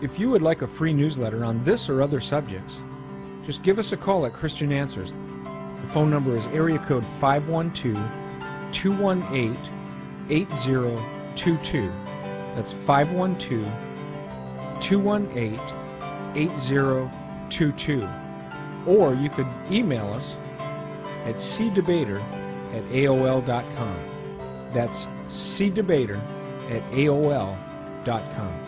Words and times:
If 0.00 0.16
you 0.16 0.30
would 0.30 0.42
like 0.42 0.62
a 0.62 0.68
free 0.78 0.92
newsletter 0.92 1.44
on 1.44 1.64
this 1.64 1.88
or 1.88 2.02
other 2.02 2.20
subjects, 2.20 2.76
just 3.44 3.64
give 3.64 3.80
us 3.80 3.90
a 3.92 3.96
call 3.96 4.26
at 4.26 4.32
Christian 4.32 4.70
Answers. 4.70 5.10
The 5.10 5.90
phone 5.92 6.08
number 6.08 6.36
is 6.36 6.44
area 6.52 6.78
code 6.86 7.02
512 7.20 7.96
218 8.72 9.56
8022. 10.30 11.88
That's 12.54 12.72
512 12.86 13.66
218 14.88 15.58
8022. 16.36 18.06
Or 18.86 19.14
you 19.14 19.30
could 19.30 19.48
email 19.68 20.12
us 20.12 20.36
at 21.26 21.34
cdebater 21.58 22.22
at 22.72 22.84
AOL.com. 22.84 23.98
That's 24.72 25.06
cdebater 25.58 26.22
at 26.70 26.82
AOL.com. 26.92 28.67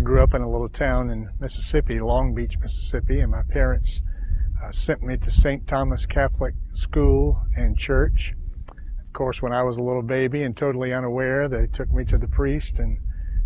I 0.00 0.02
grew 0.02 0.22
up 0.22 0.32
in 0.32 0.40
a 0.40 0.50
little 0.50 0.70
town 0.70 1.10
in 1.10 1.28
Mississippi, 1.40 2.00
Long 2.00 2.32
Beach, 2.32 2.54
Mississippi, 2.58 3.20
and 3.20 3.30
my 3.30 3.42
parents 3.42 4.00
uh, 4.64 4.72
sent 4.72 5.02
me 5.02 5.18
to 5.18 5.30
St. 5.30 5.68
Thomas 5.68 6.06
Catholic 6.06 6.54
School 6.74 7.42
and 7.54 7.76
Church. 7.76 8.32
Of 8.66 9.12
course, 9.12 9.42
when 9.42 9.52
I 9.52 9.62
was 9.62 9.76
a 9.76 9.82
little 9.82 10.00
baby 10.00 10.42
and 10.42 10.56
totally 10.56 10.94
unaware, 10.94 11.50
they 11.50 11.66
took 11.66 11.92
me 11.92 12.06
to 12.06 12.16
the 12.16 12.28
priest, 12.28 12.78
and 12.78 12.96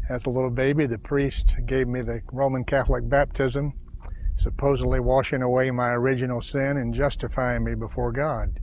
as 0.08 0.26
a 0.26 0.30
little 0.30 0.48
baby, 0.48 0.86
the 0.86 0.96
priest 0.96 1.52
gave 1.66 1.88
me 1.88 2.02
the 2.02 2.22
Roman 2.30 2.62
Catholic 2.62 3.08
baptism, 3.08 3.72
supposedly 4.36 5.00
washing 5.00 5.42
away 5.42 5.72
my 5.72 5.88
original 5.88 6.40
sin 6.40 6.76
and 6.76 6.94
justifying 6.94 7.64
me 7.64 7.74
before 7.74 8.12
God. 8.12 8.60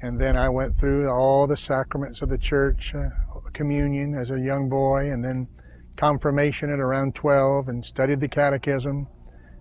And 0.00 0.20
then 0.20 0.36
I 0.36 0.50
went 0.50 0.78
through 0.78 1.10
all 1.10 1.48
the 1.48 1.56
sacraments 1.56 2.22
of 2.22 2.28
the 2.28 2.38
church, 2.38 2.94
uh, 2.94 3.08
communion 3.54 4.14
as 4.14 4.30
a 4.30 4.38
young 4.38 4.68
boy, 4.68 5.10
and 5.10 5.24
then 5.24 5.48
confirmation 5.98 6.72
at 6.72 6.78
around 6.78 7.14
12 7.14 7.68
and 7.68 7.84
studied 7.84 8.20
the 8.20 8.28
catechism, 8.28 9.06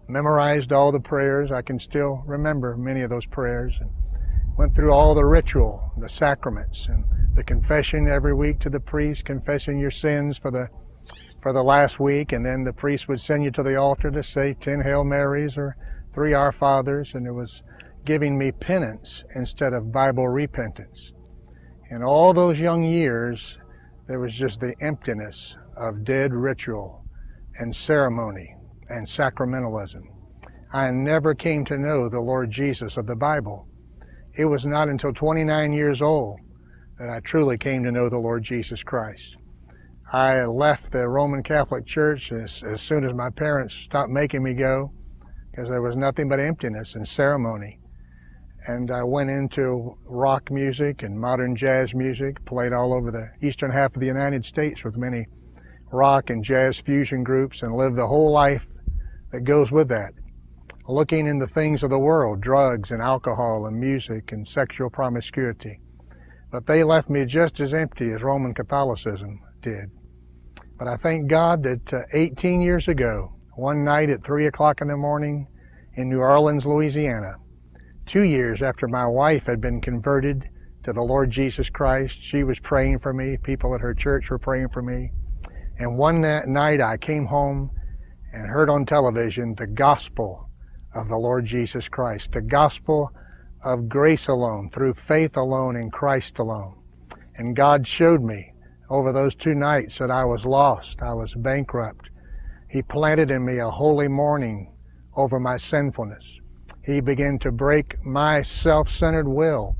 memorized 0.07 0.71
all 0.71 0.91
the 0.91 0.99
prayers. 0.99 1.51
I 1.51 1.61
can 1.61 1.79
still 1.79 2.23
remember 2.25 2.77
many 2.77 3.01
of 3.01 3.09
those 3.09 3.25
prayers. 3.25 3.73
And 3.81 3.89
went 4.57 4.73
through 4.73 4.91
all 4.91 5.13
the 5.13 5.25
ritual, 5.25 5.91
the 5.97 6.09
sacraments, 6.09 6.87
and 6.89 7.03
the 7.35 7.43
confession 7.43 8.07
every 8.07 8.33
week 8.33 8.59
to 8.59 8.69
the 8.69 8.79
priest, 8.79 9.25
confessing 9.25 9.77
your 9.77 9.91
sins 9.91 10.37
for 10.37 10.51
the 10.51 10.67
for 11.43 11.53
the 11.53 11.63
last 11.63 11.99
week, 11.99 12.31
and 12.31 12.43
then 12.43 12.63
the 12.63 12.73
priest 12.73 13.07
would 13.07 13.21
send 13.21 13.43
you 13.43 13.51
to 13.51 13.61
the 13.61 13.75
altar 13.75 14.09
to 14.09 14.23
say 14.23 14.55
ten 14.59 14.81
Hail 14.81 15.03
Marys 15.03 15.55
or 15.55 15.75
three 16.13 16.33
Our 16.33 16.51
Fathers, 16.51 17.11
and 17.13 17.27
it 17.27 17.31
was 17.31 17.61
giving 18.05 18.37
me 18.37 18.51
penance 18.51 19.23
instead 19.35 19.73
of 19.73 19.91
Bible 19.91 20.27
repentance. 20.27 21.11
In 21.91 22.01
all 22.01 22.33
those 22.33 22.59
young 22.59 22.83
years, 22.83 23.57
there 24.07 24.19
was 24.19 24.33
just 24.33 24.59
the 24.59 24.73
emptiness 24.81 25.55
of 25.79 26.03
dead 26.03 26.33
ritual 26.33 27.05
and 27.59 27.75
ceremony 27.75 28.55
and 28.89 29.07
sacramentalism. 29.07 30.03
I 30.73 30.91
never 30.91 31.33
came 31.33 31.65
to 31.65 31.77
know 31.77 32.09
the 32.09 32.19
Lord 32.19 32.51
Jesus 32.51 32.97
of 32.97 33.05
the 33.05 33.15
Bible. 33.15 33.67
It 34.37 34.45
was 34.45 34.65
not 34.65 34.89
until 34.89 35.13
29 35.13 35.73
years 35.73 36.01
old 36.01 36.39
that 36.99 37.09
I 37.09 37.19
truly 37.21 37.57
came 37.57 37.83
to 37.83 37.91
know 37.91 38.09
the 38.09 38.17
Lord 38.17 38.43
Jesus 38.43 38.83
Christ. 38.83 39.35
I 40.11 40.45
left 40.45 40.91
the 40.91 41.07
Roman 41.07 41.43
Catholic 41.43 41.85
Church 41.85 42.31
as, 42.31 42.63
as 42.71 42.81
soon 42.81 43.05
as 43.05 43.13
my 43.13 43.29
parents 43.29 43.75
stopped 43.85 44.09
making 44.09 44.43
me 44.43 44.53
go 44.53 44.91
because 45.51 45.69
there 45.69 45.81
was 45.81 45.95
nothing 45.95 46.29
but 46.29 46.39
emptiness 46.39 46.95
and 46.95 47.07
ceremony. 47.07 47.79
And 48.67 48.91
I 48.91 49.03
went 49.03 49.29
into 49.29 49.97
rock 50.05 50.51
music 50.51 51.03
and 51.03 51.17
modern 51.17 51.55
jazz 51.55 51.93
music, 51.93 52.43
played 52.45 52.73
all 52.73 52.93
over 52.93 53.11
the 53.11 53.47
eastern 53.47 53.71
half 53.71 53.95
of 53.95 54.01
the 54.01 54.07
United 54.07 54.45
States 54.45 54.83
with 54.83 54.97
many 54.97 55.25
rock 55.91 56.29
and 56.29 56.43
jazz 56.43 56.77
fusion 56.79 57.23
groups 57.23 57.61
and 57.61 57.75
live 57.75 57.95
the 57.95 58.07
whole 58.07 58.31
life 58.31 58.63
that 59.31 59.43
goes 59.43 59.71
with 59.71 59.87
that. 59.89 60.11
Looking 60.87 61.27
in 61.27 61.39
the 61.39 61.47
things 61.47 61.83
of 61.83 61.89
the 61.89 61.99
world, 61.99 62.41
drugs 62.41 62.91
and 62.91 63.01
alcohol 63.01 63.65
and 63.65 63.79
music 63.79 64.31
and 64.31 64.47
sexual 64.47 64.89
promiscuity. 64.89 65.79
But 66.51 66.65
they 66.65 66.83
left 66.83 67.09
me 67.09 67.25
just 67.25 67.59
as 67.59 67.73
empty 67.73 68.11
as 68.11 68.23
Roman 68.23 68.53
Catholicism 68.53 69.39
did. 69.61 69.91
But 70.79 70.87
I 70.87 70.95
thank 70.97 71.29
God 71.29 71.63
that 71.63 71.93
uh, 71.93 72.03
18 72.13 72.61
years 72.61 72.87
ago, 72.87 73.33
one 73.55 73.83
night 73.83 74.09
at 74.09 74.23
3 74.23 74.47
o'clock 74.47 74.81
in 74.81 74.87
the 74.87 74.95
morning 74.95 75.47
in 75.95 76.09
New 76.09 76.19
Orleans, 76.19 76.65
Louisiana, 76.65 77.35
two 78.05 78.23
years 78.23 78.61
after 78.61 78.87
my 78.87 79.05
wife 79.05 79.43
had 79.45 79.59
been 79.59 79.81
converted 79.81 80.47
to 80.83 80.93
the 80.93 81.01
Lord 81.01 81.31
Jesus 81.31 81.69
Christ, 81.69 82.15
she 82.21 82.43
was 82.43 82.59
praying 82.59 82.99
for 82.99 83.13
me. 83.13 83.37
People 83.43 83.75
at 83.75 83.81
her 83.81 83.93
church 83.93 84.29
were 84.29 84.39
praying 84.39 84.69
for 84.69 84.81
me. 84.81 85.11
And 85.79 85.97
one 85.97 86.21
night 86.21 86.81
I 86.81 86.97
came 86.97 87.25
home 87.25 87.71
and 88.33 88.47
heard 88.47 88.69
on 88.69 88.85
television 88.85 89.55
the 89.57 89.67
gospel 89.67 90.49
of 90.93 91.07
the 91.07 91.17
Lord 91.17 91.45
Jesus 91.45 91.87
Christ, 91.87 92.31
the 92.33 92.41
gospel 92.41 93.11
of 93.63 93.87
grace 93.87 94.27
alone, 94.27 94.69
through 94.73 94.95
faith 95.07 95.37
alone, 95.37 95.75
in 95.75 95.91
Christ 95.91 96.39
alone. 96.39 96.75
And 97.35 97.55
God 97.55 97.87
showed 97.87 98.21
me 98.21 98.53
over 98.89 99.13
those 99.13 99.35
two 99.35 99.53
nights 99.53 99.99
that 99.99 100.11
I 100.11 100.25
was 100.25 100.45
lost, 100.45 100.97
I 101.01 101.13
was 101.13 101.33
bankrupt. 101.35 102.09
He 102.69 102.81
planted 102.81 103.31
in 103.31 103.45
me 103.45 103.59
a 103.59 103.69
holy 103.69 104.07
mourning 104.07 104.73
over 105.15 105.39
my 105.39 105.57
sinfulness. 105.57 106.23
He 106.83 107.01
began 107.01 107.39
to 107.39 107.51
break 107.51 108.03
my 108.05 108.41
self 108.41 108.87
centered 108.89 109.27
will. 109.27 109.76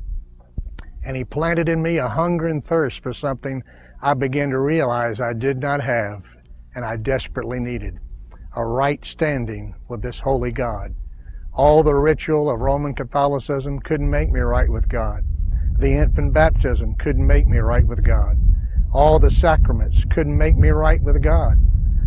And 1.08 1.16
He 1.16 1.24
planted 1.24 1.70
in 1.70 1.82
me 1.82 2.00
a 2.00 2.10
hunger 2.10 2.48
and 2.48 2.62
thirst 2.66 3.02
for 3.02 3.14
something 3.14 3.64
I 4.02 4.14
began 4.14 4.50
to 4.50 4.60
realize 4.60 5.22
I 5.22 5.32
did 5.32 5.58
not 5.58 5.80
have 5.80 6.22
and 6.76 6.84
I 6.84 6.98
desperately 6.98 7.62
needed 7.62 7.98
a 8.58 8.66
right 8.66 9.00
standing 9.06 9.74
with 9.88 10.02
this 10.02 10.20
holy 10.20 10.52
God. 10.52 10.94
All 11.54 11.82
the 11.82 11.96
ritual 11.96 12.50
of 12.50 12.60
Roman 12.60 12.94
Catholicism 12.94 13.80
couldn't 13.80 14.10
make 14.10 14.30
me 14.30 14.42
right 14.42 14.70
with 14.70 14.90
God. 14.90 15.24
The 15.80 15.94
infant 15.94 16.34
baptism 16.34 16.96
couldn't 16.96 17.26
make 17.26 17.48
me 17.48 17.60
right 17.60 17.88
with 17.88 18.04
God. 18.04 18.38
All 18.92 19.18
the 19.18 19.32
sacraments 19.32 20.04
couldn't 20.12 20.38
make 20.38 20.58
me 20.58 20.70
right 20.72 21.02
with 21.02 21.24
God 21.24 21.58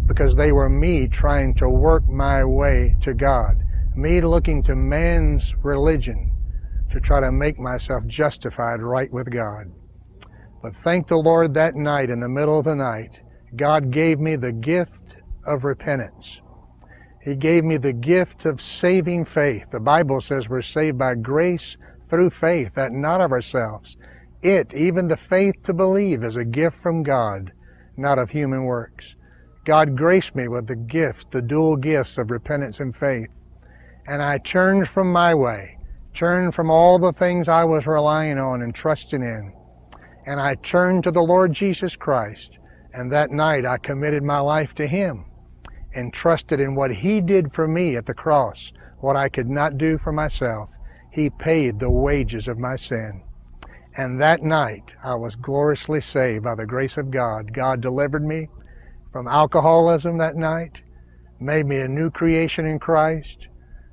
because 0.09 0.37
they 0.37 0.53
were 0.53 0.69
me 0.69 1.09
trying 1.09 1.55
to 1.55 1.71
work 1.71 2.07
my 2.07 2.45
way 2.45 2.97
to 3.01 3.15
God. 3.15 3.63
Me 3.97 4.21
looking 4.21 4.63
to 4.65 4.77
man's 4.77 5.55
religion 5.63 6.30
to 6.93 7.01
try 7.01 7.21
to 7.21 7.33
make 7.33 7.59
myself 7.59 8.05
justified 8.07 8.83
right 8.83 9.13
with 9.13 9.31
God. 9.31 9.67
But 10.63 10.73
thank 10.85 11.09
the 11.09 11.17
Lord 11.17 11.55
that 11.55 11.75
night, 11.75 12.11
in 12.11 12.21
the 12.21 12.29
middle 12.29 12.59
of 12.59 12.65
the 12.65 12.75
night, 12.75 13.19
God 13.57 13.91
gave 13.91 14.19
me 14.19 14.37
the 14.37 14.53
gift 14.53 15.15
of 15.47 15.65
repentance. 15.65 16.41
He 17.23 17.35
gave 17.35 17.65
me 17.65 17.77
the 17.77 17.93
gift 17.93 18.45
of 18.47 18.61
saving 18.61 19.27
faith. 19.27 19.65
The 19.73 19.81
Bible 19.81 20.21
says 20.21 20.49
we're 20.49 20.63
saved 20.63 20.99
by 20.99 21.15
grace 21.15 21.77
through 22.09 22.31
faith, 22.31 22.73
that 22.77 22.93
not 22.93 23.21
of 23.21 23.33
ourselves. 23.33 23.97
It, 24.43 24.73
even 24.75 25.09
the 25.09 25.17
faith 25.17 25.55
to 25.65 25.73
believe, 25.73 26.25
is 26.25 26.37
a 26.37 26.45
gift 26.45 26.77
from 26.83 27.03
God, 27.03 27.53
not 27.97 28.19
of 28.19 28.31
human 28.31 28.65
works. 28.65 29.05
God 29.67 29.97
graced 29.97 30.35
me 30.35 30.49
with 30.49 30.67
the 30.67 30.77
gift, 30.77 31.31
the 31.31 31.43
dual 31.43 31.77
gifts 31.77 32.17
of 32.17 32.31
repentance 32.31 32.81
and 32.81 32.97
faith. 32.97 33.29
And 34.07 34.23
I 34.23 34.39
turned 34.39 34.89
from 34.89 35.13
my 35.13 35.35
way, 35.35 35.77
turned 36.15 36.55
from 36.55 36.71
all 36.71 36.99
the 36.99 37.13
things 37.13 37.49
I 37.49 37.65
was 37.65 37.87
relying 37.87 38.39
on 38.39 38.63
and 38.63 38.75
trusting 38.75 39.23
in, 39.23 39.53
and 40.27 40.41
I 40.41 40.55
turned 40.57 41.05
to 41.05 41.11
the 41.11 41.23
Lord 41.23 41.53
Jesus 41.53 41.97
Christ. 41.97 42.59
And 42.93 43.13
that 43.13 43.31
night 43.31 43.65
I 43.65 43.79
committed 43.79 44.23
my 44.23 44.41
life 44.41 44.75
to 44.75 44.87
Him 44.87 45.25
and 45.95 46.13
trusted 46.13 46.61
in 46.61 46.75
what 46.75 46.91
He 46.91 47.21
did 47.21 47.55
for 47.55 47.69
me 47.69 47.97
at 47.97 48.07
the 48.07 48.15
cross, 48.15 48.73
what 48.99 49.17
I 49.17 49.29
could 49.29 49.49
not 49.49 49.79
do 49.79 49.99
for 49.99 50.13
myself. 50.13 50.69
He 51.13 51.31
paid 51.31 51.79
the 51.79 51.91
wages 51.91 52.49
of 52.49 52.59
my 52.59 52.77
sin. 52.77 53.23
And 53.97 54.21
that 54.21 54.43
night 54.43 54.85
I 55.03 55.15
was 55.15 55.35
gloriously 55.37 56.01
saved 56.01 56.45
by 56.45 56.55
the 56.55 56.67
grace 56.67 56.97
of 56.97 57.11
God. 57.11 57.53
God 57.53 57.81
delivered 57.81 58.25
me 58.25 58.49
from 59.13 59.27
alcoholism 59.27 60.19
that 60.19 60.37
night, 60.37 60.81
made 61.41 61.67
me 61.67 61.81
a 61.81 61.89
new 61.89 62.11
creation 62.11 62.67
in 62.67 62.79
Christ, 62.79 63.49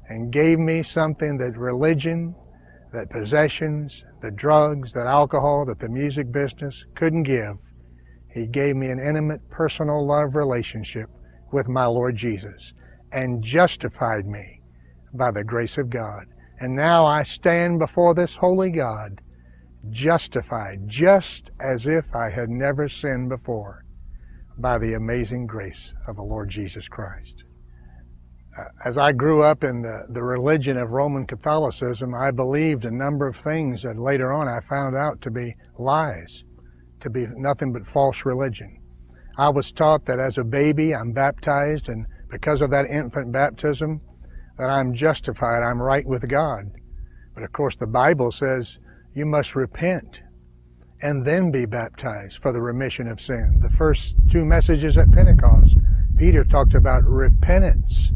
and 0.10 0.32
gave 0.32 0.60
me 0.60 0.84
something 0.84 1.38
that 1.38 1.58
religion, 1.58 2.36
that 2.94 3.10
possessions, 3.10 4.04
the 4.22 4.32
drugs, 4.32 4.94
that 4.94 5.08
alcohol, 5.08 5.66
that 5.66 5.80
the 5.80 5.90
music 5.90 6.32
business 6.32 6.84
couldn't 6.96 7.24
give. 7.24 7.58
He 8.34 8.48
gave 8.48 8.76
me 8.76 8.90
an 8.90 9.00
intimate, 9.00 9.42
personal 9.50 10.06
love 10.06 10.36
relationship 10.36 11.10
with 11.52 11.68
my 11.68 11.86
Lord 11.86 12.16
Jesus 12.16 12.74
and 13.12 13.44
justified 13.44 14.26
me 14.26 14.62
by 15.14 15.32
the 15.32 15.44
grace 15.44 15.78
of 15.78 15.90
God. 15.90 16.26
And 16.60 16.76
now 16.76 17.06
I 17.06 17.24
stand 17.24 17.80
before 17.80 18.14
this 18.14 18.36
holy 18.40 18.72
God, 18.72 19.22
justified 19.92 20.88
just 20.88 21.52
as 21.60 21.86
if 21.86 22.06
I 22.16 22.30
had 22.30 22.50
never 22.50 22.90
sinned 22.90 23.30
before 23.30 23.84
by 24.58 24.78
the 24.78 24.94
amazing 24.94 25.46
grace 25.46 25.92
of 26.08 26.16
the 26.16 26.24
Lord 26.24 26.50
Jesus 26.50 26.88
Christ. 26.88 27.44
As 28.84 28.98
I 28.98 29.12
grew 29.12 29.44
up 29.44 29.64
in 29.64 29.82
the, 29.82 30.06
the 30.10 30.24
religion 30.24 30.78
of 30.78 30.92
Roman 30.92 31.28
Catholicism, 31.28 32.16
I 32.16 32.32
believed 32.32 32.86
a 32.86 32.92
number 32.92 33.28
of 33.28 33.36
things 33.44 33.84
that 33.84 34.00
later 34.00 34.34
on 34.34 34.48
I 34.48 34.60
found 34.68 34.96
out 34.96 35.22
to 35.22 35.32
be 35.32 35.56
lies, 35.78 36.44
to 37.02 37.10
be 37.10 37.28
nothing 37.36 37.72
but 37.72 37.86
false 37.86 38.26
religion. 38.26 38.82
I 39.38 39.50
was 39.50 39.72
taught 39.72 40.06
that 40.06 40.20
as 40.20 40.38
a 40.38 40.44
baby 40.44 40.96
I'm 40.96 41.12
baptized, 41.12 41.90
and 41.90 42.08
because 42.32 42.62
of 42.62 42.72
that 42.72 42.90
infant 42.90 43.32
baptism, 43.32 44.02
that 44.58 44.70
I'm 44.70 44.96
justified, 44.96 45.62
I'm 45.62 45.82
right 45.82 46.06
with 46.06 46.28
God. 46.28 46.72
But 47.36 47.44
of 47.44 47.52
course, 47.52 47.76
the 47.76 47.86
Bible 47.86 48.32
says 48.32 48.78
you 49.14 49.26
must 49.26 49.56
repent 49.56 50.20
and 51.02 51.24
then 51.24 51.52
be 51.52 51.66
baptized 51.66 52.40
for 52.42 52.52
the 52.52 52.62
remission 52.62 53.08
of 53.08 53.22
sin. 53.22 53.60
The 53.62 53.76
first 53.78 54.16
two 54.32 54.44
messages 54.44 54.98
at 54.98 55.12
Pentecost, 55.12 55.76
Peter 56.18 56.44
talked 56.44 56.74
about 56.74 57.04
repentance 57.04 58.10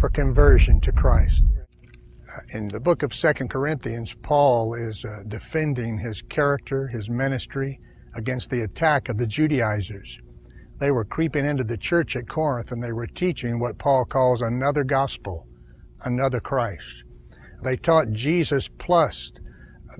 for 0.00 0.08
conversion 0.10 0.80
to 0.80 0.92
Christ. 0.92 1.42
Uh, 1.44 2.58
in 2.58 2.68
the 2.68 2.80
book 2.80 3.02
of 3.02 3.12
Second 3.12 3.50
Corinthians, 3.50 4.14
Paul 4.22 4.74
is 4.74 5.04
uh, 5.04 5.22
defending 5.28 5.98
his 5.98 6.22
character, 6.30 6.88
his 6.88 7.08
ministry, 7.08 7.78
against 8.16 8.50
the 8.50 8.62
attack 8.62 9.08
of 9.08 9.18
the 9.18 9.26
Judaizers. 9.26 10.18
They 10.80 10.90
were 10.90 11.04
creeping 11.04 11.44
into 11.44 11.64
the 11.64 11.76
church 11.76 12.16
at 12.16 12.28
Corinth 12.28 12.72
and 12.72 12.82
they 12.82 12.92
were 12.92 13.06
teaching 13.06 13.60
what 13.60 13.78
Paul 13.78 14.04
calls 14.06 14.40
another 14.40 14.84
gospel 14.84 15.46
another 16.04 16.40
Christ. 16.40 16.82
They 17.62 17.76
taught 17.76 18.12
Jesus 18.12 18.68
plus 18.78 19.32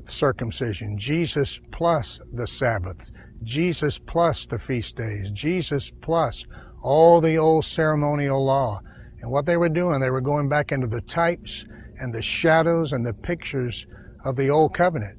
circumcision, 0.06 0.96
Jesus 0.98 1.58
plus 1.72 2.20
the 2.32 2.46
Sabbaths, 2.46 3.10
Jesus 3.42 3.98
plus 4.06 4.46
the 4.50 4.58
feast 4.58 4.96
days, 4.96 5.30
Jesus 5.34 5.90
plus 6.02 6.44
all 6.82 7.20
the 7.20 7.36
old 7.36 7.64
ceremonial 7.64 8.44
law. 8.44 8.80
And 9.22 9.30
what 9.30 9.46
they 9.46 9.56
were 9.56 9.68
doing, 9.68 10.00
they 10.00 10.10
were 10.10 10.20
going 10.20 10.48
back 10.48 10.72
into 10.72 10.86
the 10.86 11.02
types 11.02 11.64
and 11.98 12.12
the 12.12 12.22
shadows 12.22 12.92
and 12.92 13.04
the 13.04 13.12
pictures 13.12 13.84
of 14.24 14.36
the 14.36 14.48
old 14.48 14.74
covenant, 14.74 15.18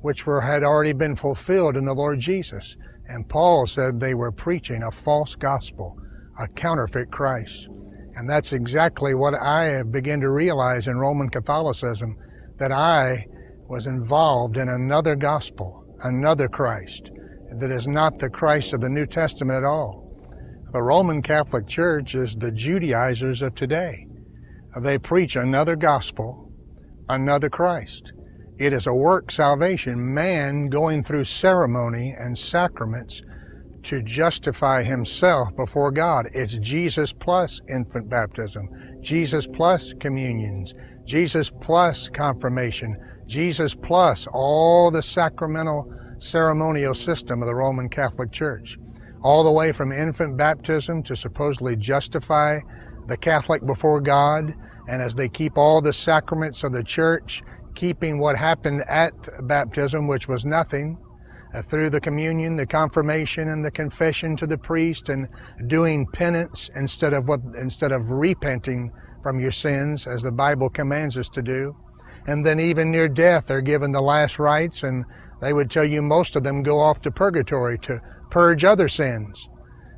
which 0.00 0.24
were, 0.26 0.40
had 0.40 0.62
already 0.62 0.92
been 0.92 1.16
fulfilled 1.16 1.76
in 1.76 1.84
the 1.84 1.92
Lord 1.92 2.20
Jesus. 2.20 2.76
And 3.08 3.28
Paul 3.28 3.66
said 3.66 3.98
they 3.98 4.14
were 4.14 4.32
preaching 4.32 4.82
a 4.82 5.04
false 5.04 5.34
gospel, 5.34 5.96
a 6.38 6.48
counterfeit 6.48 7.10
Christ. 7.10 7.66
And 8.14 8.28
that's 8.28 8.52
exactly 8.52 9.14
what 9.14 9.34
I 9.34 9.82
began 9.90 10.20
to 10.20 10.30
realize 10.30 10.86
in 10.86 10.96
Roman 10.96 11.28
Catholicism 11.28 12.16
that 12.58 12.70
I 12.70 13.26
was 13.68 13.86
involved 13.86 14.56
in 14.56 14.68
another 14.68 15.16
gospel, 15.16 15.84
another 16.04 16.48
Christ, 16.48 17.10
that 17.58 17.70
is 17.70 17.86
not 17.86 18.18
the 18.18 18.28
Christ 18.28 18.72
of 18.72 18.80
the 18.80 18.88
New 18.88 19.06
Testament 19.06 19.58
at 19.58 19.64
all. 19.64 20.01
The 20.72 20.82
Roman 20.82 21.20
Catholic 21.20 21.68
Church 21.68 22.14
is 22.14 22.34
the 22.34 22.50
Judaizers 22.50 23.42
of 23.42 23.54
today. 23.54 24.06
They 24.82 24.96
preach 24.96 25.36
another 25.36 25.76
gospel, 25.76 26.50
another 27.10 27.50
Christ. 27.50 28.10
It 28.58 28.72
is 28.72 28.86
a 28.86 28.94
work 28.94 29.30
salvation, 29.30 30.14
man 30.14 30.70
going 30.70 31.04
through 31.04 31.26
ceremony 31.26 32.16
and 32.18 32.38
sacraments 32.38 33.20
to 33.84 34.00
justify 34.02 34.82
himself 34.82 35.48
before 35.56 35.90
God. 35.90 36.30
It's 36.32 36.56
Jesus 36.62 37.12
plus 37.20 37.60
infant 37.68 38.08
baptism, 38.08 38.66
Jesus 39.02 39.46
plus 39.52 39.92
communions, 40.00 40.72
Jesus 41.04 41.50
plus 41.60 42.08
confirmation, 42.14 42.96
Jesus 43.26 43.74
plus 43.82 44.26
all 44.32 44.90
the 44.90 45.02
sacramental 45.02 45.92
ceremonial 46.18 46.94
system 46.94 47.42
of 47.42 47.46
the 47.46 47.54
Roman 47.54 47.90
Catholic 47.90 48.32
Church. 48.32 48.78
All 49.22 49.44
the 49.44 49.52
way 49.52 49.72
from 49.72 49.92
infant 49.92 50.36
baptism 50.36 51.02
to 51.04 51.16
supposedly 51.16 51.76
justify 51.76 52.58
the 53.06 53.16
Catholic 53.16 53.64
before 53.66 54.00
God, 54.00 54.54
and 54.88 55.02
as 55.02 55.14
they 55.14 55.28
keep 55.28 55.56
all 55.56 55.80
the 55.80 55.92
sacraments 55.92 56.64
of 56.64 56.72
the 56.72 56.82
church, 56.82 57.42
keeping 57.74 58.18
what 58.18 58.36
happened 58.36 58.82
at 58.88 59.12
baptism, 59.46 60.06
which 60.06 60.28
was 60.28 60.44
nothing, 60.44 60.98
uh, 61.54 61.62
through 61.70 61.90
the 61.90 62.00
communion, 62.00 62.56
the 62.56 62.66
confirmation, 62.66 63.48
and 63.48 63.64
the 63.64 63.70
confession 63.70 64.36
to 64.36 64.46
the 64.46 64.58
priest, 64.58 65.08
and 65.08 65.28
doing 65.68 66.06
penance 66.12 66.70
instead 66.76 67.12
of 67.12 67.28
what 67.28 67.40
instead 67.60 67.92
of 67.92 68.10
repenting 68.10 68.90
from 69.22 69.38
your 69.38 69.52
sins, 69.52 70.06
as 70.12 70.22
the 70.22 70.30
Bible 70.30 70.68
commands 70.68 71.16
us 71.16 71.28
to 71.34 71.42
do. 71.42 71.74
And 72.26 72.44
then 72.44 72.58
even 72.58 72.90
near 72.90 73.08
death, 73.08 73.44
they're 73.48 73.60
given 73.60 73.92
the 73.92 74.00
last 74.00 74.38
rites, 74.38 74.82
and 74.82 75.04
they 75.42 75.52
would 75.52 75.70
tell 75.70 75.84
you 75.84 76.00
most 76.00 76.36
of 76.36 76.44
them 76.44 76.62
go 76.62 76.78
off 76.78 77.02
to 77.02 77.10
purgatory 77.10 77.76
to 77.80 78.00
purge 78.30 78.64
other 78.64 78.88
sins. 78.88 79.46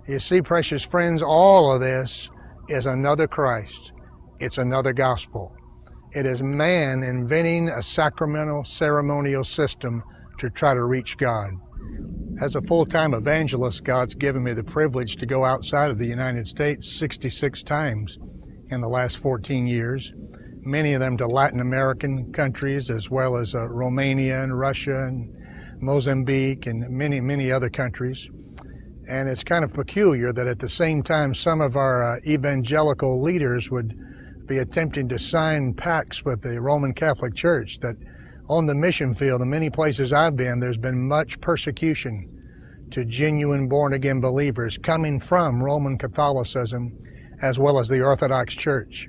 You 0.08 0.18
see, 0.18 0.40
precious 0.40 0.84
friends, 0.90 1.22
all 1.24 1.74
of 1.74 1.80
this 1.80 2.28
is 2.68 2.86
another 2.86 3.28
Christ. 3.28 3.92
It's 4.40 4.58
another 4.58 4.94
gospel. 4.94 5.54
It 6.12 6.24
is 6.24 6.40
man 6.42 7.02
inventing 7.02 7.68
a 7.68 7.82
sacramental 7.82 8.64
ceremonial 8.64 9.44
system 9.44 10.02
to 10.38 10.48
try 10.50 10.72
to 10.72 10.84
reach 10.84 11.14
God. 11.18 11.50
As 12.42 12.54
a 12.54 12.62
full-time 12.62 13.14
evangelist, 13.14 13.84
God's 13.84 14.14
given 14.14 14.42
me 14.42 14.54
the 14.54 14.64
privilege 14.64 15.16
to 15.16 15.26
go 15.26 15.44
outside 15.44 15.90
of 15.90 15.98
the 15.98 16.06
United 16.06 16.46
States 16.46 16.98
66 16.98 17.62
times 17.64 18.16
in 18.70 18.80
the 18.80 18.88
last 18.88 19.18
14 19.22 19.66
years, 19.66 20.10
many 20.66 20.94
of 20.94 21.00
them 21.00 21.16
to 21.18 21.26
Latin 21.26 21.60
American 21.60 22.32
countries 22.32 22.90
as 22.90 23.08
well 23.10 23.36
as 23.36 23.54
uh, 23.54 23.68
Romania 23.68 24.42
and 24.42 24.58
Russia 24.58 25.06
and 25.06 25.32
Mozambique 25.80 26.66
and 26.66 26.88
many, 26.88 27.20
many 27.20 27.52
other 27.52 27.70
countries. 27.70 28.26
And 29.08 29.28
it's 29.28 29.42
kind 29.42 29.64
of 29.64 29.72
peculiar 29.72 30.32
that 30.32 30.46
at 30.46 30.58
the 30.58 30.68
same 30.68 31.02
time 31.02 31.34
some 31.34 31.60
of 31.60 31.76
our 31.76 32.16
uh, 32.16 32.20
evangelical 32.26 33.22
leaders 33.22 33.68
would 33.70 33.94
be 34.46 34.58
attempting 34.58 35.08
to 35.08 35.18
sign 35.18 35.74
pacts 35.74 36.22
with 36.24 36.42
the 36.42 36.60
Roman 36.60 36.92
Catholic 36.94 37.34
Church 37.34 37.78
that 37.80 37.96
on 38.48 38.66
the 38.66 38.74
mission 38.74 39.14
field, 39.14 39.40
in 39.40 39.48
many 39.48 39.70
places 39.70 40.12
I've 40.12 40.36
been, 40.36 40.60
there's 40.60 40.76
been 40.76 41.08
much 41.08 41.40
persecution 41.40 42.30
to 42.92 43.04
genuine 43.04 43.68
born 43.68 43.94
again 43.94 44.20
believers 44.20 44.78
coming 44.84 45.20
from 45.20 45.62
Roman 45.62 45.98
Catholicism 45.98 46.92
as 47.42 47.58
well 47.58 47.78
as 47.78 47.88
the 47.88 48.00
Orthodox 48.00 48.54
Church. 48.54 49.06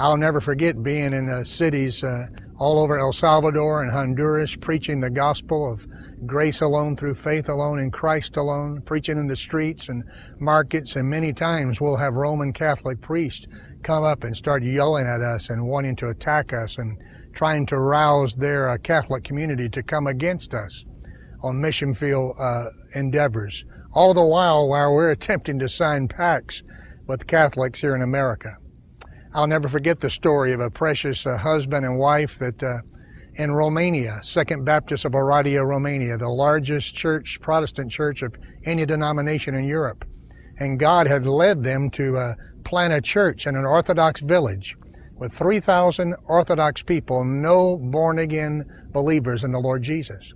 I'll 0.00 0.16
never 0.16 0.40
forget 0.40 0.82
being 0.82 1.12
in 1.12 1.28
uh, 1.28 1.44
cities 1.44 2.02
uh, 2.02 2.24
all 2.58 2.82
over 2.82 2.98
El 2.98 3.12
Salvador 3.12 3.82
and 3.82 3.92
Honduras 3.92 4.56
preaching 4.62 4.98
the 4.98 5.10
gospel 5.10 5.70
of 5.70 6.26
grace 6.26 6.62
alone 6.62 6.96
through 6.96 7.16
faith 7.16 7.50
alone 7.50 7.78
in 7.80 7.90
Christ 7.90 8.38
alone, 8.38 8.80
preaching 8.86 9.18
in 9.18 9.26
the 9.26 9.36
streets 9.36 9.90
and 9.90 10.02
markets, 10.38 10.96
and 10.96 11.06
many 11.06 11.34
times 11.34 11.82
we'll 11.82 11.98
have 11.98 12.14
Roman 12.14 12.50
Catholic 12.50 12.98
priests 13.02 13.44
come 13.82 14.02
up 14.02 14.24
and 14.24 14.34
start 14.34 14.62
yelling 14.62 15.06
at 15.06 15.20
us 15.20 15.50
and 15.50 15.66
wanting 15.66 15.96
to 15.96 16.08
attack 16.08 16.54
us 16.54 16.76
and 16.78 16.96
trying 17.34 17.66
to 17.66 17.78
rouse 17.78 18.34
their 18.38 18.70
uh, 18.70 18.78
Catholic 18.78 19.22
community 19.24 19.68
to 19.68 19.82
come 19.82 20.06
against 20.06 20.54
us 20.54 20.84
on 21.42 21.60
mission 21.60 21.94
field 21.94 22.34
uh, 22.40 22.64
endeavors, 22.94 23.64
all 23.92 24.14
the 24.14 24.26
while 24.26 24.66
while 24.66 24.94
we're 24.94 25.10
attempting 25.10 25.58
to 25.58 25.68
sign 25.68 26.08
pacts 26.08 26.62
with 27.06 27.26
Catholics 27.26 27.80
here 27.80 27.94
in 27.94 28.00
America. 28.00 28.56
I'll 29.32 29.46
never 29.46 29.68
forget 29.68 30.00
the 30.00 30.10
story 30.10 30.52
of 30.52 30.60
a 30.60 30.70
precious 30.70 31.24
uh, 31.24 31.36
husband 31.36 31.84
and 31.84 31.98
wife 31.98 32.32
that 32.40 32.60
uh, 32.62 32.78
in 33.36 33.52
Romania, 33.52 34.18
Second 34.22 34.64
Baptist 34.64 35.04
of 35.04 35.12
Oradea, 35.12 35.64
Romania, 35.64 36.16
the 36.16 36.28
largest 36.28 36.94
church, 36.96 37.38
Protestant 37.40 37.92
church 37.92 38.22
of 38.22 38.34
any 38.66 38.84
denomination 38.84 39.54
in 39.54 39.64
Europe. 39.64 40.04
And 40.58 40.80
God 40.80 41.06
had 41.06 41.26
led 41.26 41.62
them 41.62 41.90
to 41.92 42.16
uh, 42.16 42.34
plant 42.64 42.92
a 42.92 43.00
church 43.00 43.46
in 43.46 43.54
an 43.54 43.64
Orthodox 43.64 44.20
village 44.20 44.74
with 45.16 45.32
3,000 45.34 46.14
Orthodox 46.26 46.82
people, 46.82 47.24
no 47.24 47.76
born 47.76 48.18
again 48.18 48.64
believers 48.92 49.44
in 49.44 49.52
the 49.52 49.60
Lord 49.60 49.82
Jesus. 49.82 50.32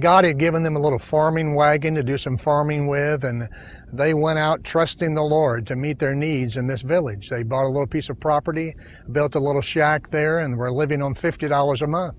God 0.00 0.24
had 0.24 0.38
given 0.38 0.62
them 0.62 0.74
a 0.74 0.80
little 0.80 1.00
farming 1.10 1.54
wagon 1.54 1.94
to 1.94 2.02
do 2.02 2.16
some 2.16 2.38
farming 2.38 2.88
with, 2.88 3.24
and 3.24 3.48
they 3.92 4.14
went 4.14 4.38
out 4.38 4.64
trusting 4.64 5.14
the 5.14 5.22
Lord 5.22 5.66
to 5.66 5.76
meet 5.76 5.98
their 5.98 6.14
needs 6.14 6.56
in 6.56 6.66
this 6.66 6.82
village. 6.82 7.28
They 7.30 7.42
bought 7.42 7.66
a 7.66 7.72
little 7.72 7.86
piece 7.86 8.08
of 8.10 8.20
property, 8.20 8.74
built 9.12 9.34
a 9.34 9.40
little 9.40 9.62
shack 9.62 10.10
there, 10.10 10.38
and 10.40 10.56
were 10.56 10.72
living 10.72 11.02
on 11.02 11.14
$50 11.14 11.82
a 11.82 11.86
month. 11.86 12.16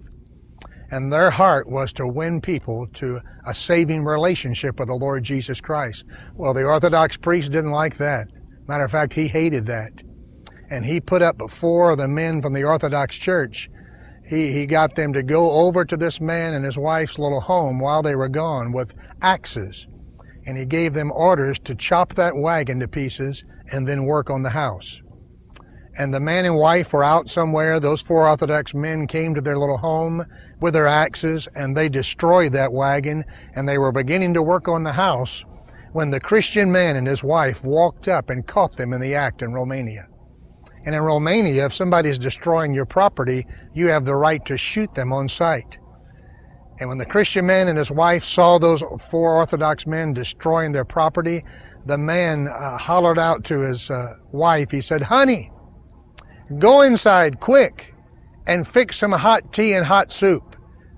And 0.92 1.12
their 1.12 1.32
heart 1.32 1.68
was 1.70 1.92
to 1.94 2.08
win 2.08 2.42
people 2.42 2.88
to 3.00 3.20
a 3.48 3.54
saving 3.54 4.04
relationship 4.06 4.80
with 4.80 4.88
the 4.88 4.94
Lord 4.96 5.24
Jesus 5.24 5.60
Christ. 5.60 6.04
Well, 6.36 6.54
the 6.54 6.64
Orthodox 6.64 7.18
priest 7.18 7.52
didn't 7.52 7.72
like 7.72 7.98
that. 7.98 8.28
Matter 8.68 8.86
of 8.86 8.92
fact, 8.92 9.14
he 9.14 9.28
hated 9.28 9.66
that. 9.68 9.92
and 10.70 10.86
he 10.86 11.00
put 11.00 11.22
up 11.22 11.40
of 11.42 11.98
the 11.98 12.08
men 12.08 12.42
from 12.42 12.54
the 12.54 12.64
Orthodox 12.64 13.16
Church. 13.18 13.70
He, 14.28 14.52
he 14.52 14.66
got 14.66 14.96
them 14.96 15.14
to 15.14 15.24
go 15.24 15.52
over 15.52 15.86
to 15.86 15.98
this 15.98 16.20
man 16.20 16.54
and 16.56 16.66
his 16.66 16.78
wife's 16.78 17.20
little 17.20 17.42
home 17.42 17.80
while 17.80 18.02
they 18.02 18.16
were 18.16 18.30
gone 18.30 18.72
with 18.74 18.92
axes. 19.22 19.86
And 20.46 20.58
he 20.58 20.66
gave 20.66 20.94
them 20.94 21.12
orders 21.12 21.60
to 21.66 21.76
chop 21.76 22.16
that 22.16 22.36
wagon 22.36 22.80
to 22.80 22.88
pieces 22.88 23.44
and 23.72 23.88
then 23.88 24.06
work 24.06 24.30
on 24.30 24.44
the 24.44 24.50
house. 24.50 25.00
And 25.98 26.14
the 26.14 26.20
man 26.20 26.46
and 26.46 26.58
wife 26.58 26.92
were 26.92 27.04
out 27.04 27.30
somewhere. 27.30 27.80
Those 27.80 28.02
four 28.02 28.28
Orthodox 28.28 28.74
men 28.74 29.08
came 29.08 29.34
to 29.34 29.42
their 29.42 29.58
little 29.58 29.78
home 29.78 30.26
with 30.62 30.74
their 30.74 30.88
axes 30.88 31.48
and 31.56 31.76
they 31.76 31.88
destroyed 31.88 32.52
that 32.54 32.74
wagon 32.74 33.24
and 33.56 33.68
they 33.68 33.78
were 33.78 33.92
beginning 33.92 34.34
to 34.34 34.44
work 34.44 34.68
on 34.68 34.84
the 34.84 34.92
house 34.92 35.44
when 35.94 36.10
the 36.10 36.20
Christian 36.20 36.70
man 36.70 36.98
and 36.98 37.08
his 37.08 37.24
wife 37.24 37.64
walked 37.64 38.10
up 38.10 38.30
and 38.30 38.46
caught 38.46 38.76
them 38.76 38.92
in 38.92 39.00
the 39.00 39.16
act 39.16 39.42
in 39.42 39.54
Romania. 39.54 40.06
And 40.86 40.94
in 40.94 41.02
Romania, 41.02 41.66
if 41.66 41.74
somebody 41.74 42.10
is 42.10 42.20
destroying 42.20 42.74
your 42.74 42.86
property, 42.86 43.48
you 43.74 43.88
have 43.88 44.04
the 44.04 44.16
right 44.16 44.46
to 44.46 44.58
shoot 44.58 44.94
them 44.94 45.14
on 45.14 45.30
sight. 45.30 45.78
And 46.80 46.90
when 46.90 46.98
the 46.98 47.06
Christian 47.06 47.46
man 47.46 47.68
and 47.68 47.78
his 47.78 47.92
wife 47.92 48.24
saw 48.24 48.60
those 48.60 48.84
four 49.10 49.36
Orthodox 49.36 49.86
men 49.88 50.14
destroying 50.14 50.74
their 50.74 50.86
property, 50.86 51.44
the 51.86 51.98
man 51.98 52.48
uh, 52.48 52.78
hollered 52.78 53.20
out 53.20 53.46
to 53.46 53.60
his 53.60 53.90
uh, 53.90 54.16
wife, 54.32 54.70
he 54.72 54.82
said, 54.82 55.02
Honey, 55.02 55.52
go 56.60 56.82
inside 56.82 57.40
quick 57.40 57.94
and 58.48 58.68
fix 58.68 59.00
some 59.00 59.12
hot 59.12 59.54
tea 59.54 59.74
and 59.74 59.86
hot 59.86 60.12
soup. 60.12 60.44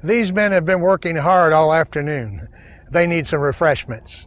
These 0.04 0.32
men 0.32 0.52
have 0.52 0.66
been 0.66 0.82
working 0.82 1.16
hard 1.16 1.54
all 1.54 1.74
afternoon. 1.74 2.48
They 2.92 3.08
need 3.08 3.26
some 3.26 3.40
refreshments. 3.40 4.26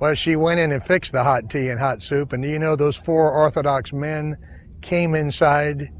Well, 0.00 0.14
she 0.14 0.34
went 0.36 0.60
in 0.60 0.72
and 0.72 0.82
fixed 0.82 1.12
the 1.12 1.22
hot 1.22 1.50
tea 1.50 1.68
and 1.68 1.78
hot 1.78 2.00
soup, 2.00 2.32
and 2.32 2.42
do 2.42 2.48
you 2.48 2.58
know 2.58 2.74
those 2.74 2.98
four 3.04 3.30
Orthodox 3.30 3.92
men 3.92 4.36
came 4.82 5.14
inside, 5.14 5.90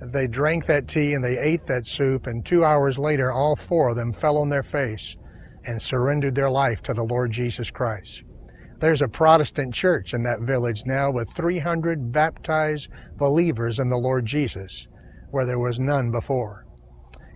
they 0.00 0.26
drank 0.26 0.66
that 0.66 0.88
tea 0.88 1.14
and 1.14 1.24
they 1.24 1.38
ate 1.38 1.66
that 1.66 1.86
soup, 1.86 2.26
and 2.26 2.44
two 2.44 2.64
hours 2.64 2.98
later, 2.98 3.32
all 3.32 3.58
four 3.68 3.90
of 3.90 3.96
them 3.96 4.12
fell 4.12 4.38
on 4.38 4.48
their 4.48 4.62
face 4.62 5.16
and 5.64 5.80
surrendered 5.80 6.34
their 6.34 6.50
life 6.50 6.80
to 6.82 6.94
the 6.94 7.02
Lord 7.02 7.32
Jesus 7.32 7.70
Christ. 7.70 8.22
There's 8.80 9.00
a 9.00 9.08
Protestant 9.08 9.72
church 9.74 10.12
in 10.12 10.22
that 10.24 10.40
village 10.40 10.82
now 10.84 11.10
with 11.10 11.28
300 11.34 12.12
baptized 12.12 12.88
believers 13.16 13.78
in 13.78 13.88
the 13.88 13.96
Lord 13.96 14.26
Jesus, 14.26 14.86
where 15.30 15.46
there 15.46 15.58
was 15.58 15.78
none 15.78 16.10
before. 16.10 16.66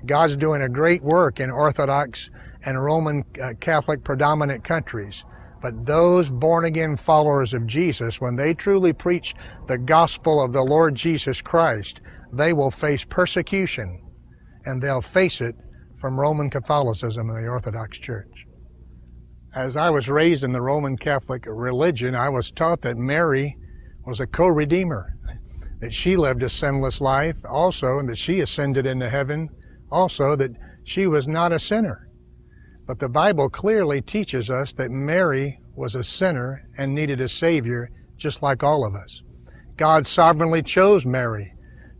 God's 0.06 0.36
doing 0.36 0.62
a 0.62 0.68
great 0.68 1.02
work 1.02 1.40
in 1.40 1.50
Orthodox 1.50 2.28
and 2.64 2.82
Roman 2.82 3.24
uh, 3.42 3.54
Catholic 3.60 4.04
predominant 4.04 4.64
countries 4.64 5.22
but 5.62 5.86
those 5.86 6.28
born 6.28 6.64
again 6.64 6.96
followers 7.04 7.52
of 7.52 7.66
Jesus, 7.66 8.16
when 8.18 8.36
they 8.36 8.54
truly 8.54 8.92
preach 8.92 9.34
the 9.68 9.78
gospel 9.78 10.42
of 10.42 10.52
the 10.52 10.62
Lord 10.62 10.94
Jesus 10.94 11.40
Christ, 11.42 12.00
they 12.32 12.52
will 12.52 12.70
face 12.70 13.04
persecution 13.10 14.00
and 14.64 14.82
they'll 14.82 15.04
face 15.14 15.40
it 15.40 15.54
from 16.00 16.18
Roman 16.18 16.50
Catholicism 16.50 17.28
and 17.28 17.44
the 17.44 17.50
Orthodox 17.50 17.98
Church. 17.98 18.30
As 19.54 19.76
I 19.76 19.90
was 19.90 20.08
raised 20.08 20.44
in 20.44 20.52
the 20.52 20.62
Roman 20.62 20.96
Catholic 20.96 21.44
religion, 21.46 22.14
I 22.14 22.28
was 22.28 22.52
taught 22.56 22.82
that 22.82 22.96
Mary 22.96 23.56
was 24.06 24.20
a 24.20 24.26
co-redeemer, 24.26 25.12
that 25.80 25.92
she 25.92 26.16
lived 26.16 26.42
a 26.42 26.48
sinless 26.48 27.00
life 27.00 27.36
also, 27.48 27.98
and 27.98 28.08
that 28.08 28.18
she 28.18 28.40
ascended 28.40 28.86
into 28.86 29.10
heaven 29.10 29.48
also, 29.90 30.36
that 30.36 30.50
she 30.84 31.06
was 31.06 31.26
not 31.26 31.52
a 31.52 31.58
sinner. 31.58 32.09
But 32.90 32.98
the 32.98 33.08
Bible 33.08 33.48
clearly 33.48 34.00
teaches 34.00 34.50
us 34.50 34.72
that 34.76 34.90
Mary 34.90 35.60
was 35.76 35.94
a 35.94 36.02
sinner 36.02 36.60
and 36.76 36.92
needed 36.92 37.20
a 37.20 37.28
Savior 37.28 37.88
just 38.18 38.42
like 38.42 38.64
all 38.64 38.84
of 38.84 38.96
us. 38.96 39.22
God 39.78 40.04
sovereignly 40.04 40.60
chose 40.64 41.06
Mary 41.06 41.52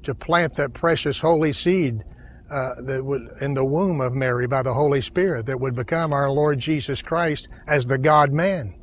to 0.03 0.17
plant 0.17 0.57
that 0.57 0.75
precious 0.75 1.21
holy 1.21 1.53
seed 1.53 2.03
uh, 2.51 2.75
that 2.89 3.05
would 3.05 3.23
in 3.41 3.55
the 3.55 3.65
womb 3.65 4.01
of 4.01 4.15
Mary 4.15 4.49
by 4.49 4.65
the 4.65 4.75
Holy 4.75 5.01
Spirit 5.01 5.47
that 5.47 5.61
would 5.61 5.77
become 5.77 6.13
our 6.13 6.29
Lord 6.29 6.59
Jesus 6.59 7.01
Christ 7.01 7.47
as 7.69 7.87
the 7.87 7.97
God 7.97 8.33
man. 8.33 8.75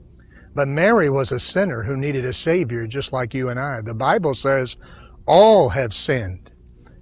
But 0.56 0.70
Mary 0.70 1.10
was 1.10 1.34
a 1.34 1.40
sinner 1.42 1.84
who 1.84 1.98
needed 1.98 2.24
a 2.24 2.32
Savior 2.32 2.88
just 2.88 3.12
like 3.12 3.34
you 3.34 3.50
and 3.50 3.60
I. 3.60 3.82
The 3.84 3.94
Bible 3.94 4.34
says 4.34 4.78
all 5.26 5.68
have 5.68 5.92
sinned 5.92 6.52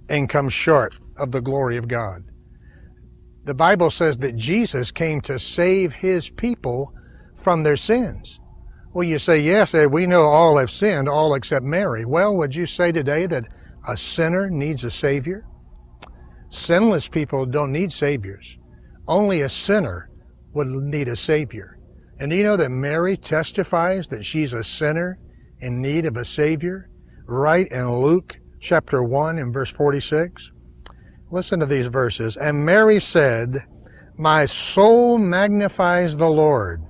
and 0.08 0.28
come 0.28 0.48
short 0.48 0.96
of 1.16 1.30
the 1.30 1.40
glory 1.40 1.76
of 1.76 1.86
God 1.86 2.24
the 3.46 3.54
Bible 3.54 3.90
says 3.90 4.18
that 4.18 4.36
Jesus 4.36 4.90
came 4.90 5.20
to 5.22 5.38
save 5.38 5.92
his 5.92 6.28
people 6.36 6.92
from 7.44 7.62
their 7.62 7.76
sins. 7.76 8.40
Well, 8.92 9.04
you 9.04 9.20
say, 9.20 9.40
yes, 9.40 9.72
eh, 9.72 9.84
we 9.86 10.06
know 10.06 10.22
all 10.22 10.58
have 10.58 10.68
sinned, 10.68 11.08
all 11.08 11.34
except 11.34 11.64
Mary. 11.64 12.04
Well, 12.04 12.36
would 12.38 12.52
you 12.54 12.66
say 12.66 12.90
today 12.90 13.26
that 13.28 13.44
a 13.86 13.96
sinner 13.96 14.50
needs 14.50 14.82
a 14.82 14.90
Savior? 14.90 15.44
Sinless 16.50 17.08
people 17.12 17.46
don't 17.46 17.70
need 17.70 17.92
Saviors. 17.92 18.44
Only 19.06 19.42
a 19.42 19.48
sinner 19.48 20.10
would 20.54 20.66
need 20.66 21.06
a 21.06 21.14
Savior. 21.16 21.78
And 22.18 22.30
do 22.30 22.36
you 22.36 22.42
know 22.42 22.56
that 22.56 22.70
Mary 22.70 23.16
testifies 23.16 24.08
that 24.10 24.24
she's 24.24 24.54
a 24.54 24.64
sinner 24.64 25.18
in 25.60 25.80
need 25.80 26.04
of 26.06 26.16
a 26.16 26.24
Savior? 26.24 26.88
Right 27.26 27.68
in 27.70 28.02
Luke 28.02 28.32
chapter 28.60 29.04
1 29.04 29.38
and 29.38 29.52
verse 29.52 29.72
46. 29.76 30.50
Listen 31.36 31.60
to 31.60 31.66
these 31.66 31.88
verses. 31.88 32.38
And 32.40 32.64
Mary 32.64 32.98
said, 32.98 33.58
My 34.16 34.46
soul 34.72 35.18
magnifies 35.18 36.16
the 36.16 36.30
Lord, 36.30 36.80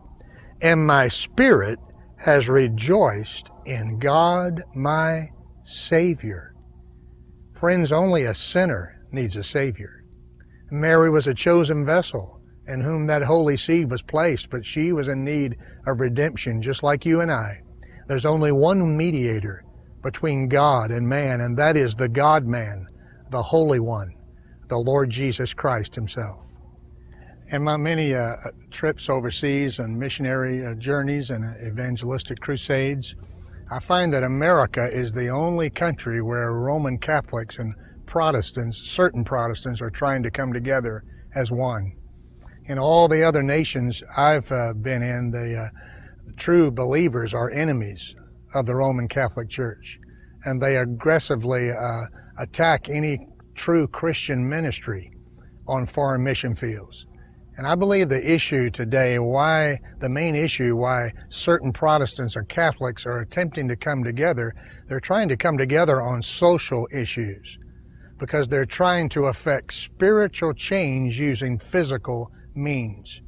and 0.62 0.86
my 0.86 1.08
spirit 1.08 1.80
has 2.24 2.48
rejoiced 2.48 3.50
in 3.64 3.98
God 3.98 4.62
my 4.72 5.30
Savior. 5.88 6.54
Friends, 7.58 7.90
only 7.90 8.22
a 8.22 8.34
sinner 8.34 8.94
needs 9.10 9.34
a 9.34 9.42
Savior. 9.42 10.04
Mary 10.70 11.10
was 11.10 11.26
a 11.26 11.34
chosen 11.34 11.84
vessel 11.84 12.40
in 12.68 12.80
whom 12.80 13.08
that 13.08 13.22
holy 13.22 13.56
seed 13.56 13.90
was 13.90 14.02
placed, 14.02 14.46
but 14.52 14.64
she 14.64 14.92
was 14.92 15.08
in 15.08 15.24
need 15.24 15.56
of 15.88 15.98
redemption 15.98 16.62
just 16.62 16.84
like 16.84 17.04
you 17.04 17.20
and 17.20 17.32
I. 17.32 17.58
There's 18.06 18.24
only 18.24 18.52
one 18.52 18.96
mediator 18.96 19.64
between 20.04 20.48
God 20.48 20.92
and 20.92 21.08
man, 21.08 21.40
and 21.40 21.58
that 21.58 21.76
is 21.76 21.96
the 21.96 22.08
God 22.08 22.46
man, 22.46 22.86
the 23.32 23.42
Holy 23.42 23.80
One 23.80 24.15
the 24.68 24.78
Lord 24.78 25.10
Jesus 25.10 25.52
Christ 25.52 25.94
Himself. 25.94 26.38
And 27.50 27.62
my 27.62 27.76
many 27.76 28.12
uh, 28.12 28.34
trips 28.72 29.08
overseas 29.08 29.78
and 29.78 29.96
missionary 29.96 30.66
uh, 30.66 30.74
journeys 30.74 31.30
and 31.30 31.44
evangelistic 31.64 32.40
crusades, 32.40 33.14
I 33.70 33.78
find 33.86 34.12
that 34.12 34.24
America 34.24 34.88
is 34.92 35.12
the 35.12 35.28
only 35.28 35.70
country 35.70 36.22
where 36.22 36.52
Roman 36.52 36.98
Catholics 36.98 37.56
and 37.58 37.72
Protestants, 38.06 38.76
certain 38.96 39.24
Protestants, 39.24 39.80
are 39.80 39.90
trying 39.90 40.22
to 40.24 40.30
come 40.30 40.52
together 40.52 41.04
as 41.36 41.50
one. 41.50 41.92
In 42.68 42.78
all 42.78 43.08
the 43.08 43.22
other 43.22 43.42
nations 43.42 44.00
I've 44.16 44.50
uh, 44.50 44.72
been 44.72 45.02
in, 45.02 45.30
the 45.30 45.66
uh, 45.66 46.32
true 46.38 46.72
believers 46.72 47.32
are 47.32 47.50
enemies 47.50 48.14
of 48.54 48.66
the 48.66 48.74
Roman 48.74 49.06
Catholic 49.06 49.48
Church, 49.50 49.98
and 50.44 50.60
they 50.60 50.76
aggressively 50.76 51.70
uh, 51.70 52.02
attack 52.38 52.88
any 52.88 53.28
true 53.56 53.86
Christian 53.88 54.48
ministry 54.48 55.10
on 55.66 55.86
foreign 55.86 56.22
mission 56.22 56.54
fields. 56.54 57.06
And 57.56 57.66
I 57.66 57.74
believe 57.74 58.10
the 58.10 58.34
issue 58.34 58.70
today, 58.70 59.18
why 59.18 59.80
the 60.00 60.10
main 60.10 60.34
issue 60.34 60.76
why 60.76 61.10
certain 61.30 61.72
Protestants 61.72 62.36
or 62.36 62.44
Catholics 62.44 63.06
are 63.06 63.20
attempting 63.20 63.66
to 63.68 63.76
come 63.76 64.04
together, 64.04 64.54
they're 64.88 65.00
trying 65.00 65.28
to 65.30 65.36
come 65.36 65.56
together 65.56 66.02
on 66.02 66.22
social 66.22 66.86
issues 66.92 67.56
because 68.18 68.48
they're 68.48 68.66
trying 68.66 69.08
to 69.10 69.24
affect 69.24 69.72
spiritual 69.72 70.52
change 70.52 71.18
using 71.18 71.58
physical 71.72 72.30
means. 72.54 73.20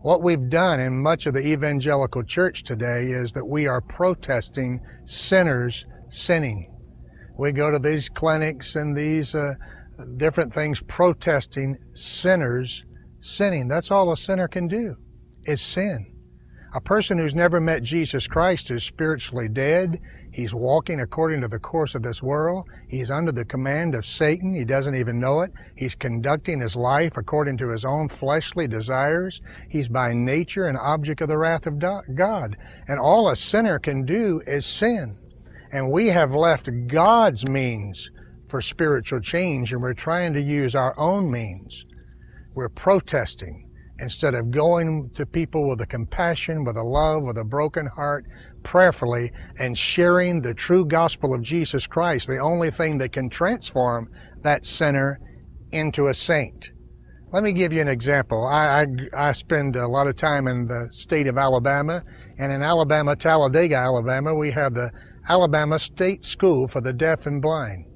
What 0.00 0.22
we've 0.22 0.50
done 0.50 0.80
in 0.80 1.02
much 1.02 1.26
of 1.26 1.34
the 1.34 1.40
evangelical 1.40 2.22
church 2.24 2.62
today 2.64 3.04
is 3.04 3.32
that 3.32 3.46
we 3.46 3.66
are 3.66 3.80
protesting 3.80 4.80
sinners 5.06 5.84
sinning. 6.10 6.73
We 7.36 7.52
go 7.52 7.70
to 7.70 7.78
these 7.78 8.08
clinics 8.14 8.74
and 8.74 8.96
these 8.96 9.34
uh, 9.34 9.54
different 10.16 10.52
things 10.52 10.80
protesting 10.88 11.76
sinners 11.94 12.82
sinning. 13.22 13.68
That's 13.68 13.90
all 13.90 14.12
a 14.12 14.16
sinner 14.16 14.48
can 14.48 14.68
do 14.68 14.96
is 15.46 15.60
sin. 15.74 16.10
A 16.74 16.80
person 16.80 17.18
who's 17.18 17.34
never 17.34 17.60
met 17.60 17.84
Jesus 17.84 18.26
Christ 18.26 18.70
is 18.70 18.84
spiritually 18.84 19.48
dead. 19.48 20.00
He's 20.32 20.52
walking 20.52 20.98
according 21.00 21.40
to 21.42 21.48
the 21.48 21.60
course 21.60 21.94
of 21.94 22.02
this 22.02 22.20
world. 22.20 22.66
He's 22.88 23.12
under 23.12 23.30
the 23.30 23.44
command 23.44 23.94
of 23.94 24.04
Satan. 24.04 24.52
He 24.52 24.64
doesn't 24.64 24.96
even 24.96 25.20
know 25.20 25.42
it. 25.42 25.52
He's 25.76 25.94
conducting 25.94 26.60
his 26.60 26.74
life 26.74 27.12
according 27.16 27.58
to 27.58 27.68
his 27.68 27.84
own 27.84 28.08
fleshly 28.08 28.66
desires. 28.66 29.40
He's 29.70 29.86
by 29.86 30.12
nature 30.14 30.66
an 30.66 30.76
object 30.76 31.20
of 31.20 31.28
the 31.28 31.38
wrath 31.38 31.66
of 31.66 31.78
God. 31.78 32.56
And 32.88 32.98
all 32.98 33.30
a 33.30 33.36
sinner 33.36 33.78
can 33.78 34.04
do 34.04 34.42
is 34.44 34.66
sin. 34.80 35.16
And 35.74 35.90
we 35.90 36.06
have 36.06 36.30
left 36.30 36.70
God's 36.86 37.44
means 37.48 38.08
for 38.48 38.62
spiritual 38.62 39.18
change 39.20 39.72
and 39.72 39.82
we're 39.82 39.92
trying 39.92 40.32
to 40.34 40.40
use 40.40 40.76
our 40.76 40.94
own 40.96 41.28
means. 41.28 41.84
We're 42.54 42.68
protesting 42.68 43.68
instead 43.98 44.34
of 44.34 44.52
going 44.52 45.10
to 45.16 45.26
people 45.26 45.68
with 45.68 45.80
a 45.80 45.86
compassion, 45.86 46.64
with 46.64 46.76
a 46.76 46.82
love, 46.82 47.24
with 47.24 47.38
a 47.38 47.44
broken 47.44 47.86
heart, 47.86 48.24
prayerfully, 48.62 49.32
and 49.58 49.76
sharing 49.76 50.40
the 50.40 50.54
true 50.54 50.86
gospel 50.86 51.34
of 51.34 51.42
Jesus 51.42 51.88
Christ, 51.88 52.28
the 52.28 52.38
only 52.38 52.70
thing 52.70 52.98
that 52.98 53.12
can 53.12 53.28
transform 53.28 54.06
that 54.44 54.64
sinner 54.64 55.18
into 55.72 56.06
a 56.06 56.14
saint. 56.14 56.68
Let 57.32 57.42
me 57.42 57.52
give 57.52 57.72
you 57.72 57.80
an 57.80 57.88
example. 57.88 58.46
I, 58.46 58.84
I, 59.16 59.30
I, 59.30 59.32
spend 59.32 59.74
a 59.74 59.88
lot 59.88 60.06
of 60.06 60.16
time 60.16 60.46
in 60.46 60.68
the 60.68 60.86
state 60.92 61.26
of 61.26 61.36
Alabama, 61.36 62.00
and 62.38 62.52
in 62.52 62.62
Alabama, 62.62 63.16
Talladega, 63.16 63.74
Alabama, 63.74 64.36
we 64.36 64.52
have 64.52 64.72
the 64.74 64.92
Alabama 65.28 65.78
State 65.78 66.22
School 66.22 66.68
for 66.68 66.82
the 66.82 66.92
Deaf 66.92 67.20
and 67.24 67.40
Blind. 67.40 67.86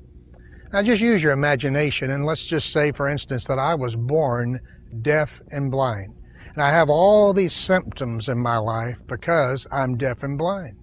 Now 0.73 0.83
just 0.83 1.03
use 1.03 1.23
your 1.23 1.33
imagination, 1.33 2.11
and 2.11 2.25
let's 2.25 2.49
just 2.49 2.73
say, 2.73 2.93
for 2.93 3.09
instance, 3.09 3.45
that 3.49 3.59
I 3.59 3.75
was 3.75 3.95
born 3.97 4.61
deaf 5.03 5.29
and 5.51 5.71
blind. 5.71 6.15
And 6.55 6.63
I 6.63 6.71
have 6.71 6.89
all 6.89 7.35
these 7.35 7.55
symptoms 7.67 8.29
in 8.29 8.39
my 8.39 8.57
life 8.57 8.97
because 9.07 9.67
I'm 9.71 9.97
deaf 9.97 10.23
and 10.23 10.39
blind. 10.39 10.77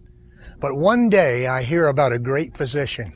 But 0.62 0.76
one 0.76 1.10
day 1.10 1.48
I 1.48 1.64
hear 1.64 1.88
about 1.88 2.14
a 2.14 2.20
great 2.20 2.56
physician, 2.56 3.12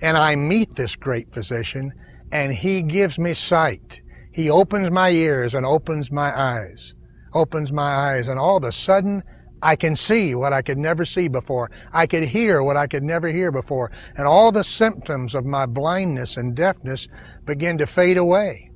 and 0.00 0.16
I 0.16 0.36
meet 0.36 0.74
this 0.76 0.94
great 0.96 1.32
physician, 1.34 1.92
and 2.32 2.52
he 2.52 2.82
gives 2.82 3.18
me 3.18 3.34
sight. 3.34 4.00
He 4.32 4.48
opens 4.48 4.90
my 4.90 5.10
ears 5.10 5.54
and 5.54 5.66
opens 5.66 6.10
my 6.10 6.30
eyes, 6.36 6.92
opens 7.34 7.70
my 7.72 7.94
eyes, 7.94 8.28
and 8.28 8.38
all 8.38 8.56
of 8.56 8.64
a 8.64 8.72
sudden 8.72 9.22
I 9.64 9.76
can 9.76 9.96
see 9.96 10.34
what 10.34 10.52
I 10.52 10.60
could 10.60 10.76
never 10.76 11.06
see 11.06 11.26
before. 11.26 11.70
I 11.90 12.06
could 12.06 12.24
hear 12.24 12.62
what 12.62 12.76
I 12.76 12.86
could 12.86 13.02
never 13.02 13.28
hear 13.28 13.50
before. 13.50 13.90
And 14.16 14.26
all 14.26 14.52
the 14.52 14.62
symptoms 14.62 15.34
of 15.34 15.46
my 15.46 15.64
blindness 15.64 16.36
and 16.36 16.54
deafness 16.54 17.08
begin 17.46 17.78
to 17.78 17.86
fade 17.86 18.18
away. 18.18 18.70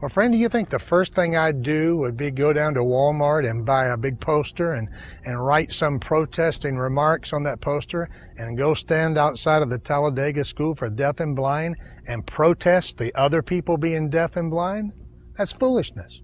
Well, 0.00 0.10
friend, 0.10 0.32
do 0.32 0.38
you 0.38 0.48
think 0.48 0.70
the 0.70 0.78
first 0.88 1.14
thing 1.14 1.36
I'd 1.36 1.62
do 1.62 1.96
would 1.96 2.16
be 2.16 2.30
go 2.30 2.52
down 2.52 2.74
to 2.74 2.80
Walmart 2.80 3.48
and 3.48 3.66
buy 3.66 3.86
a 3.86 3.96
big 3.96 4.20
poster 4.20 4.74
and, 4.74 4.88
and 5.24 5.44
write 5.44 5.70
some 5.72 5.98
protesting 5.98 6.76
remarks 6.76 7.32
on 7.32 7.42
that 7.42 7.60
poster 7.60 8.08
and 8.36 8.56
go 8.56 8.74
stand 8.74 9.18
outside 9.18 9.62
of 9.62 9.70
the 9.70 9.78
Talladega 9.78 10.44
School 10.44 10.76
for 10.76 10.88
Deaf 10.88 11.18
and 11.18 11.34
Blind 11.34 11.76
and 12.06 12.24
protest 12.26 12.96
the 12.96 13.12
other 13.16 13.42
people 13.42 13.76
being 13.76 14.08
deaf 14.08 14.36
and 14.36 14.50
blind? 14.50 14.92
That's 15.36 15.52
foolishness. 15.52 16.20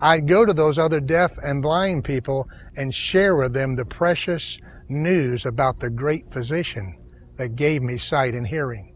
I'd 0.00 0.28
go 0.28 0.46
to 0.46 0.52
those 0.52 0.78
other 0.78 1.00
deaf 1.00 1.30
and 1.42 1.62
blind 1.62 2.04
people 2.04 2.46
and 2.76 2.92
share 2.92 3.36
with 3.36 3.52
them 3.52 3.76
the 3.76 3.84
precious 3.84 4.58
news 4.88 5.44
about 5.46 5.78
the 5.78 5.90
great 5.90 6.24
physician 6.32 6.96
that 7.36 7.56
gave 7.56 7.82
me 7.82 7.98
sight 7.98 8.34
and 8.34 8.46
hearing. 8.46 8.94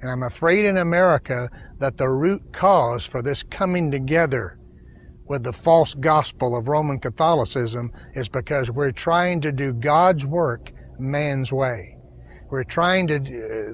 And 0.00 0.10
I'm 0.10 0.24
afraid 0.24 0.64
in 0.64 0.78
America 0.78 1.48
that 1.78 1.96
the 1.96 2.08
root 2.08 2.42
cause 2.52 3.08
for 3.10 3.22
this 3.22 3.42
coming 3.56 3.90
together 3.90 4.58
with 5.28 5.44
the 5.44 5.52
false 5.64 5.94
gospel 6.00 6.56
of 6.56 6.68
Roman 6.68 6.98
Catholicism 6.98 7.90
is 8.14 8.28
because 8.28 8.70
we're 8.70 8.92
trying 8.92 9.40
to 9.42 9.52
do 9.52 9.72
God's 9.72 10.24
work 10.24 10.70
man's 10.98 11.50
way. 11.50 11.96
We're 12.50 12.64
trying 12.64 13.06
to 13.08 13.16
uh, 13.16 13.72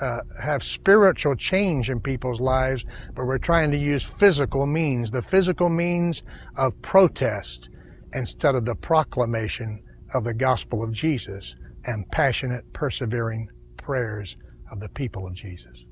uh, 0.00 0.18
have 0.42 0.62
spiritual 0.62 1.34
change 1.36 1.88
in 1.88 2.00
people's 2.00 2.40
lives, 2.40 2.84
but 3.14 3.26
we're 3.26 3.38
trying 3.38 3.70
to 3.70 3.76
use 3.76 4.06
physical 4.18 4.66
means, 4.66 5.10
the 5.10 5.22
physical 5.30 5.68
means 5.68 6.22
of 6.56 6.72
protest 6.82 7.68
instead 8.14 8.54
of 8.54 8.64
the 8.64 8.74
proclamation 8.76 9.82
of 10.14 10.24
the 10.24 10.34
gospel 10.34 10.82
of 10.82 10.92
Jesus 10.92 11.54
and 11.84 12.08
passionate, 12.10 12.64
persevering 12.72 13.48
prayers 13.78 14.36
of 14.72 14.80
the 14.80 14.88
people 14.90 15.26
of 15.26 15.34
Jesus. 15.34 15.84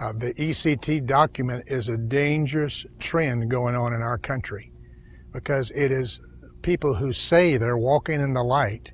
Uh, 0.00 0.12
the 0.12 0.32
ECT 0.34 1.06
document 1.06 1.64
is 1.66 1.88
a 1.88 1.96
dangerous 1.96 2.84
trend 3.00 3.50
going 3.50 3.74
on 3.74 3.92
in 3.92 4.00
our 4.00 4.18
country 4.18 4.70
because 5.32 5.72
it 5.74 5.90
is 5.90 6.20
people 6.62 6.94
who 6.94 7.12
say 7.12 7.56
they're 7.56 7.78
walking 7.78 8.20
in 8.20 8.32
the 8.32 8.42
light 8.42 8.88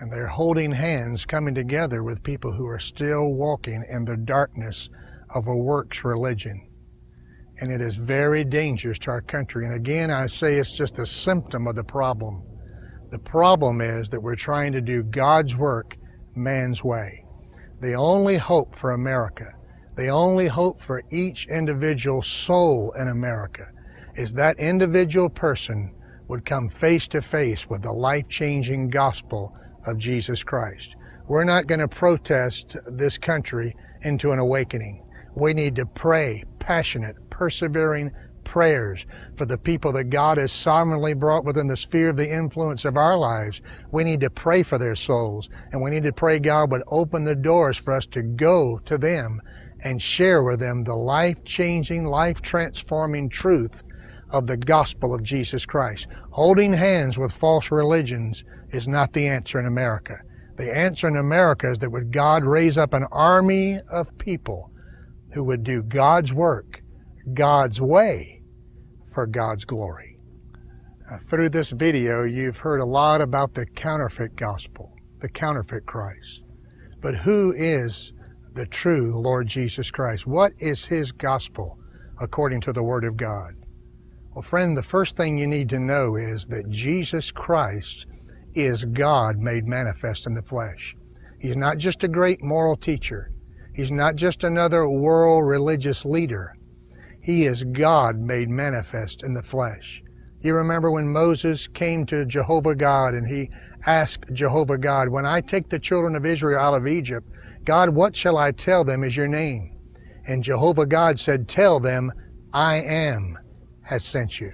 and 0.00 0.10
they're 0.10 0.26
holding 0.26 0.72
hands 0.72 1.24
coming 1.28 1.54
together 1.54 2.02
with 2.02 2.22
people 2.22 2.52
who 2.52 2.66
are 2.66 2.80
still 2.80 3.32
walking 3.34 3.84
in 3.90 4.04
the 4.04 4.16
darkness 4.16 4.88
of 5.34 5.46
a 5.46 5.56
works 5.56 5.98
religion. 6.04 6.66
And 7.58 7.70
it 7.70 7.80
is 7.80 7.96
very 7.96 8.42
dangerous 8.42 8.98
to 9.00 9.10
our 9.10 9.20
country. 9.20 9.66
And 9.66 9.74
again, 9.74 10.10
I 10.10 10.26
say 10.26 10.54
it's 10.54 10.76
just 10.76 10.98
a 10.98 11.06
symptom 11.06 11.66
of 11.66 11.76
the 11.76 11.84
problem. 11.84 12.42
The 13.10 13.18
problem 13.18 13.80
is 13.80 14.08
that 14.08 14.22
we're 14.22 14.36
trying 14.36 14.72
to 14.72 14.80
do 14.80 15.02
God's 15.02 15.54
work 15.54 15.96
man's 16.34 16.82
way 16.82 17.24
the 17.80 17.94
only 17.94 18.36
hope 18.36 18.74
for 18.78 18.92
America, 18.92 19.46
the 19.96 20.08
only 20.08 20.48
hope 20.48 20.80
for 20.86 21.02
each 21.10 21.46
individual 21.50 22.22
soul 22.22 22.94
in 22.98 23.08
America 23.08 23.66
is 24.16 24.32
that 24.34 24.58
individual 24.58 25.30
person 25.30 25.94
would 26.28 26.44
come 26.44 26.68
face 26.80 27.08
to 27.08 27.22
face 27.22 27.64
with 27.68 27.82
the 27.82 27.92
life 27.92 28.26
changing 28.28 28.90
gospel 28.90 29.56
of 29.86 29.98
Jesus 29.98 30.42
Christ. 30.42 30.94
We're 31.28 31.44
not 31.44 31.66
going 31.66 31.80
to 31.80 31.88
protest 31.88 32.76
this 32.86 33.16
country 33.18 33.76
into 34.02 34.30
an 34.30 34.38
awakening. 34.38 35.04
We 35.36 35.54
need 35.54 35.76
to 35.76 35.86
pray 35.86 36.44
passionate, 36.58 37.16
persevering 37.30 38.10
prayers 38.44 39.04
for 39.38 39.46
the 39.46 39.58
people 39.58 39.92
that 39.92 40.10
God 40.10 40.38
has 40.38 40.52
sovereignly 40.64 41.14
brought 41.14 41.44
within 41.44 41.68
the 41.68 41.76
sphere 41.76 42.10
of 42.10 42.16
the 42.16 42.34
influence 42.34 42.84
of 42.84 42.96
our 42.96 43.16
lives. 43.16 43.60
We 43.92 44.04
need 44.04 44.20
to 44.20 44.30
pray 44.30 44.64
for 44.64 44.78
their 44.78 44.96
souls, 44.96 45.48
and 45.72 45.80
we 45.80 45.90
need 45.90 46.02
to 46.02 46.12
pray 46.12 46.40
God 46.40 46.70
would 46.72 46.82
open 46.88 47.24
the 47.24 47.34
doors 47.34 47.80
for 47.84 47.92
us 47.92 48.06
to 48.12 48.22
go 48.22 48.80
to 48.86 48.98
them 48.98 49.40
and 49.82 50.02
share 50.02 50.42
with 50.42 50.60
them 50.60 50.84
the 50.84 50.94
life 50.94 51.36
changing, 51.44 52.04
life 52.04 52.36
transforming 52.42 53.30
truth 53.30 53.70
of 54.32 54.46
the 54.46 54.56
gospel 54.56 55.14
of 55.14 55.22
Jesus 55.22 55.64
Christ. 55.64 56.06
Holding 56.30 56.72
hands 56.72 57.18
with 57.18 57.32
false 57.40 57.70
religions 57.70 58.42
is 58.72 58.86
not 58.86 59.12
the 59.12 59.26
answer 59.26 59.58
in 59.58 59.66
America. 59.66 60.16
The 60.56 60.76
answer 60.76 61.08
in 61.08 61.16
America 61.16 61.70
is 61.70 61.78
that 61.78 61.90
would 61.90 62.12
God 62.12 62.44
raise 62.44 62.76
up 62.76 62.92
an 62.92 63.06
army 63.10 63.80
of 63.90 64.06
people 64.18 64.70
who 65.32 65.44
would 65.44 65.64
do 65.64 65.82
God's 65.82 66.32
work, 66.32 66.82
God's 67.34 67.80
way, 67.80 68.42
for 69.14 69.26
God's 69.26 69.64
glory. 69.64 70.18
Uh, 71.10 71.16
through 71.28 71.50
this 71.50 71.70
video, 71.70 72.24
you've 72.24 72.56
heard 72.56 72.80
a 72.80 72.86
lot 72.86 73.20
about 73.20 73.54
the 73.54 73.66
counterfeit 73.74 74.36
gospel, 74.36 74.92
the 75.20 75.28
counterfeit 75.28 75.86
Christ. 75.86 76.42
But 77.02 77.16
who 77.16 77.52
is 77.56 78.12
the 78.54 78.66
true 78.66 79.12
Lord 79.14 79.48
Jesus 79.48 79.90
Christ? 79.90 80.26
What 80.26 80.52
is 80.60 80.84
His 80.88 81.10
gospel 81.12 81.78
according 82.20 82.60
to 82.62 82.72
the 82.72 82.82
Word 82.82 83.04
of 83.04 83.16
God? 83.16 83.54
Well, 84.34 84.46
friend, 84.48 84.76
the 84.76 84.82
first 84.84 85.16
thing 85.16 85.38
you 85.38 85.48
need 85.48 85.68
to 85.70 85.80
know 85.80 86.14
is 86.14 86.46
that 86.50 86.70
Jesus 86.70 87.32
Christ 87.34 88.06
is 88.54 88.84
God 88.84 89.38
made 89.38 89.66
manifest 89.66 90.26
in 90.26 90.34
the 90.34 90.42
flesh. 90.42 90.94
He's 91.40 91.56
not 91.56 91.78
just 91.78 92.04
a 92.04 92.08
great 92.08 92.42
moral 92.42 92.76
teacher. 92.76 93.32
He's 93.74 93.90
not 93.90 94.14
just 94.14 94.44
another 94.44 94.88
world 94.88 95.46
religious 95.46 96.04
leader. 96.04 96.52
He 97.22 97.44
is 97.44 97.64
God 97.76 98.20
made 98.20 98.48
manifest 98.48 99.22
in 99.24 99.34
the 99.34 99.42
flesh. 99.42 100.00
You 100.42 100.54
remember 100.54 100.92
when 100.92 101.12
Moses 101.12 101.68
came 101.74 102.06
to 102.06 102.24
Jehovah 102.24 102.76
God 102.76 103.14
and 103.14 103.26
he 103.26 103.50
asked 103.84 104.24
Jehovah 104.32 104.78
God, 104.78 105.08
When 105.08 105.26
I 105.26 105.40
take 105.40 105.68
the 105.68 105.78
children 105.78 106.14
of 106.14 106.24
Israel 106.24 106.60
out 106.60 106.74
of 106.74 106.86
Egypt, 106.86 107.26
God, 107.64 107.94
what 107.94 108.14
shall 108.14 108.38
I 108.38 108.52
tell 108.52 108.84
them 108.84 109.02
is 109.02 109.16
your 109.16 109.28
name? 109.28 109.76
And 110.26 110.44
Jehovah 110.44 110.86
God 110.86 111.18
said, 111.18 111.48
Tell 111.48 111.80
them, 111.80 112.10
I 112.52 112.76
am 112.76 113.36
has 113.90 114.04
sent 114.04 114.40
you. 114.40 114.52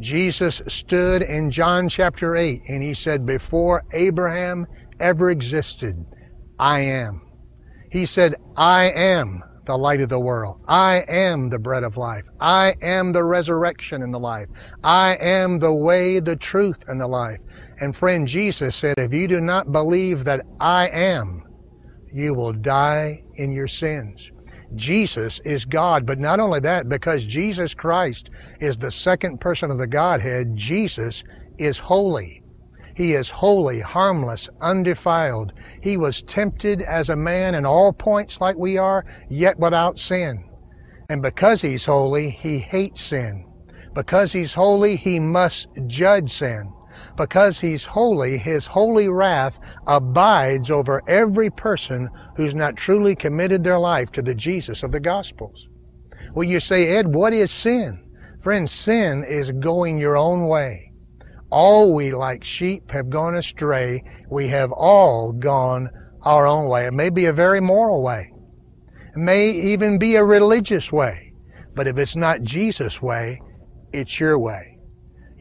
Jesus 0.00 0.60
stood 0.66 1.22
in 1.22 1.50
John 1.50 1.88
chapter 1.88 2.34
8 2.34 2.62
and 2.66 2.82
he 2.82 2.94
said, 2.94 3.26
Before 3.26 3.82
Abraham 3.92 4.66
ever 4.98 5.30
existed, 5.30 5.94
I 6.58 6.80
am. 6.80 7.20
He 7.90 8.06
said, 8.06 8.34
I 8.56 8.90
am 8.90 9.42
the 9.66 9.76
light 9.76 10.00
of 10.00 10.08
the 10.08 10.18
world. 10.18 10.60
I 10.66 11.02
am 11.06 11.50
the 11.50 11.58
bread 11.58 11.84
of 11.84 11.96
life. 11.96 12.24
I 12.40 12.72
am 12.82 13.12
the 13.12 13.22
resurrection 13.22 14.02
and 14.02 14.12
the 14.12 14.18
life. 14.18 14.48
I 14.82 15.16
am 15.20 15.60
the 15.60 15.74
way, 15.74 16.18
the 16.18 16.36
truth, 16.36 16.78
and 16.88 17.00
the 17.00 17.06
life. 17.06 17.38
And 17.80 17.94
friend, 17.94 18.26
Jesus 18.26 18.80
said, 18.80 18.94
if 18.96 19.12
you 19.12 19.28
do 19.28 19.40
not 19.40 19.70
believe 19.70 20.24
that 20.24 20.40
I 20.58 20.88
am, 20.88 21.44
you 22.12 22.34
will 22.34 22.52
die 22.52 23.22
in 23.36 23.52
your 23.52 23.68
sins. 23.68 24.26
Jesus 24.76 25.40
is 25.44 25.64
God, 25.64 26.06
but 26.06 26.18
not 26.18 26.40
only 26.40 26.60
that, 26.60 26.88
because 26.88 27.24
Jesus 27.26 27.74
Christ 27.74 28.30
is 28.60 28.76
the 28.76 28.90
second 28.90 29.40
person 29.40 29.70
of 29.70 29.78
the 29.78 29.86
Godhead, 29.86 30.52
Jesus 30.56 31.22
is 31.58 31.78
holy. 31.78 32.42
He 32.94 33.14
is 33.14 33.30
holy, 33.30 33.80
harmless, 33.80 34.48
undefiled. 34.60 35.52
He 35.80 35.96
was 35.96 36.22
tempted 36.28 36.82
as 36.82 37.08
a 37.08 37.16
man 37.16 37.54
in 37.54 37.64
all 37.64 37.92
points 37.92 38.38
like 38.40 38.56
we 38.56 38.76
are, 38.76 39.04
yet 39.30 39.58
without 39.58 39.98
sin. 39.98 40.44
And 41.08 41.22
because 41.22 41.62
He's 41.62 41.84
holy, 41.84 42.30
He 42.30 42.58
hates 42.58 43.08
sin. 43.08 43.44
Because 43.94 44.32
He's 44.32 44.54
holy, 44.54 44.96
He 44.96 45.18
must 45.18 45.66
judge 45.86 46.28
sin. 46.28 46.72
Because 47.16 47.58
He's 47.60 47.84
holy, 47.84 48.38
His 48.38 48.66
holy 48.66 49.08
wrath 49.08 49.54
abides 49.86 50.70
over 50.70 51.02
every 51.08 51.50
person 51.50 52.08
who's 52.36 52.54
not 52.54 52.76
truly 52.76 53.14
committed 53.14 53.62
their 53.62 53.78
life 53.78 54.10
to 54.12 54.22
the 54.22 54.34
Jesus 54.34 54.82
of 54.82 54.92
the 54.92 55.00
Gospels. 55.00 55.66
Well, 56.34 56.44
you 56.44 56.60
say, 56.60 56.96
Ed, 56.96 57.06
what 57.14 57.32
is 57.32 57.50
sin? 57.62 58.08
Friends, 58.42 58.72
sin 58.84 59.24
is 59.28 59.50
going 59.62 59.98
your 59.98 60.16
own 60.16 60.48
way. 60.48 60.92
All 61.50 61.94
we 61.94 62.12
like 62.12 62.42
sheep 62.42 62.90
have 62.90 63.10
gone 63.10 63.36
astray. 63.36 64.02
We 64.30 64.48
have 64.48 64.72
all 64.72 65.32
gone 65.32 65.90
our 66.22 66.46
own 66.46 66.68
way. 66.70 66.86
It 66.86 66.94
may 66.94 67.10
be 67.10 67.26
a 67.26 67.32
very 67.32 67.60
moral 67.60 68.02
way. 68.02 68.30
It 69.14 69.18
may 69.18 69.50
even 69.50 69.98
be 69.98 70.16
a 70.16 70.24
religious 70.24 70.90
way. 70.90 71.32
But 71.76 71.86
if 71.86 71.98
it's 71.98 72.16
not 72.16 72.42
Jesus' 72.42 73.00
way, 73.02 73.38
it's 73.92 74.18
your 74.18 74.38
way. 74.38 74.71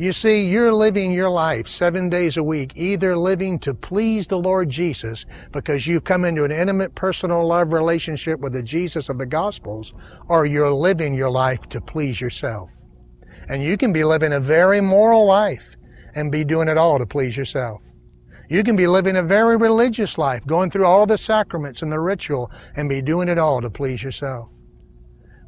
You 0.02 0.14
see, 0.14 0.48
you're 0.48 0.74
living 0.74 1.12
your 1.12 1.30
life 1.30 1.68
seven 1.68 2.10
days 2.10 2.36
a 2.36 2.44
week, 2.44 2.72
either 2.76 3.16
living 3.16 3.60
to 3.60 3.76
please 3.76 4.28
the 4.28 4.36
Lord 4.36 4.68
Jesus 4.68 5.24
because 5.54 5.86
you've 5.86 6.06
come 6.06 6.26
into 6.26 6.44
an 6.44 6.52
intimate 6.52 6.96
personal 6.96 7.48
love 7.48 7.72
relationship 7.72 8.40
with 8.40 8.54
the 8.54 8.64
Jesus 8.64 9.10
of 9.10 9.20
the 9.20 9.28
Gospels, 9.28 9.94
or 10.28 10.48
you're 10.48 10.74
living 10.74 11.14
your 11.14 11.30
life 11.30 11.60
to 11.70 11.80
please 11.80 12.20
yourself. 12.20 12.68
And 13.48 13.62
you 13.62 13.78
can 13.78 13.94
be 13.94 14.04
living 14.04 14.34
a 14.34 14.40
very 14.40 14.82
moral 14.82 15.28
life 15.28 15.62
and 16.16 16.32
be 16.32 16.44
doing 16.44 16.68
it 16.68 16.80
all 16.80 16.98
to 16.98 17.06
please 17.06 17.38
yourself. 17.38 17.80
You 18.50 18.64
can 18.64 18.76
be 18.76 18.88
living 18.88 19.18
a 19.18 19.24
very 19.24 19.56
religious 19.56 20.18
life, 20.18 20.42
going 20.48 20.72
through 20.72 20.88
all 20.88 21.06
the 21.06 21.20
sacraments 21.20 21.84
and 21.84 21.92
the 21.92 22.00
ritual, 22.00 22.50
and 22.76 22.90
be 22.90 23.04
doing 23.04 23.28
it 23.28 23.38
all 23.38 23.62
to 23.62 23.70
please 23.70 24.02
yourself. 24.02 24.50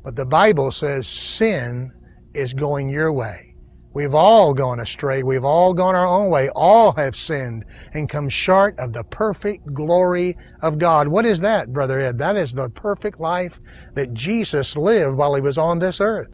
But 0.04 0.16
the 0.16 0.26
Bible 0.26 0.70
says 0.70 1.08
sin 1.40 1.92
is 2.36 2.54
going 2.54 2.90
your 2.90 3.12
way. 3.12 3.53
We've 3.94 4.16
all 4.16 4.54
gone 4.54 4.80
astray. 4.80 5.22
We've 5.22 5.44
all 5.44 5.74
gone 5.74 5.96
our 5.96 6.08
own 6.08 6.32
way. 6.32 6.50
All 6.56 6.94
have 6.94 7.14
sinned 7.14 7.64
and 7.94 8.10
come 8.10 8.28
short 8.28 8.76
of 8.80 8.92
the 8.92 9.04
perfect 9.04 9.72
glory 9.74 10.36
of 10.62 10.80
God. 10.80 11.08
What 11.08 11.26
is 11.26 11.40
that, 11.42 11.72
Brother 11.72 12.00
Ed? 12.00 12.18
That 12.18 12.36
is 12.36 12.52
the 12.54 12.70
perfect 12.70 13.20
life 13.20 13.54
that 13.96 14.14
Jesus 14.14 14.74
lived 14.76 15.16
while 15.16 15.36
he 15.36 15.42
was 15.42 15.60
on 15.60 15.78
this 15.78 16.00
earth. 16.02 16.30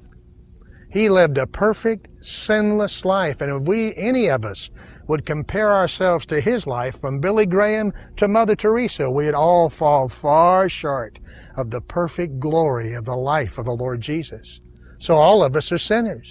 He 0.92 1.10
lived 1.10 1.38
a 1.38 1.46
perfect, 1.46 2.08
sinless 2.22 3.04
life. 3.04 3.42
And 3.42 3.62
if 3.62 3.68
we, 3.68 3.94
any 3.96 4.30
of 4.30 4.46
us, 4.46 4.70
would 5.08 5.26
compare 5.26 5.72
ourselves 5.72 6.26
to 6.28 6.40
his 6.40 6.66
life, 6.66 6.96
from 7.02 7.20
Billy 7.20 7.46
Graham 7.46 7.92
to 8.18 8.28
Mother 8.28 8.56
Teresa, 8.56 9.10
we'd 9.10 9.34
all 9.34 9.70
fall 9.70 10.12
far 10.22 10.70
short 10.70 11.20
of 11.58 11.72
the 11.72 11.82
perfect 11.82 12.40
glory 12.40 12.94
of 12.94 13.06
the 13.06 13.16
life 13.16 13.58
of 13.58 13.66
the 13.66 13.72
Lord 13.72 14.02
Jesus. 14.02 14.60
So 15.00 15.16
all 15.16 15.44
of 15.44 15.56
us 15.56 15.72
are 15.72 15.78
sinners. 15.78 16.28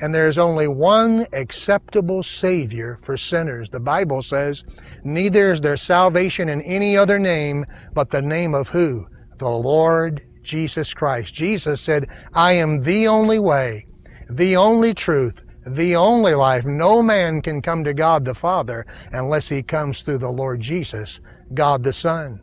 And 0.00 0.14
there's 0.14 0.38
only 0.38 0.68
one 0.68 1.26
acceptable 1.32 2.22
Savior 2.22 3.00
for 3.04 3.16
sinners. 3.16 3.68
The 3.70 3.80
Bible 3.80 4.22
says, 4.22 4.62
Neither 5.04 5.52
is 5.52 5.60
there 5.60 5.76
salvation 5.76 6.48
in 6.48 6.62
any 6.62 6.96
other 6.96 7.18
name 7.18 7.64
but 7.94 8.10
the 8.10 8.22
name 8.22 8.54
of 8.54 8.68
who? 8.68 9.06
The 9.38 9.48
Lord 9.48 10.22
Jesus 10.44 10.92
Christ. 10.94 11.34
Jesus 11.34 11.84
said, 11.84 12.06
I 12.32 12.54
am 12.54 12.82
the 12.82 13.06
only 13.08 13.38
way, 13.38 13.86
the 14.30 14.56
only 14.56 14.94
truth, 14.94 15.34
the 15.66 15.96
only 15.96 16.34
life. 16.34 16.64
No 16.64 17.02
man 17.02 17.42
can 17.42 17.60
come 17.60 17.84
to 17.84 17.92
God 17.92 18.24
the 18.24 18.34
Father 18.34 18.86
unless 19.12 19.48
he 19.48 19.62
comes 19.62 20.02
through 20.02 20.18
the 20.18 20.28
Lord 20.28 20.60
Jesus, 20.60 21.18
God 21.54 21.82
the 21.82 21.92
Son. 21.92 22.40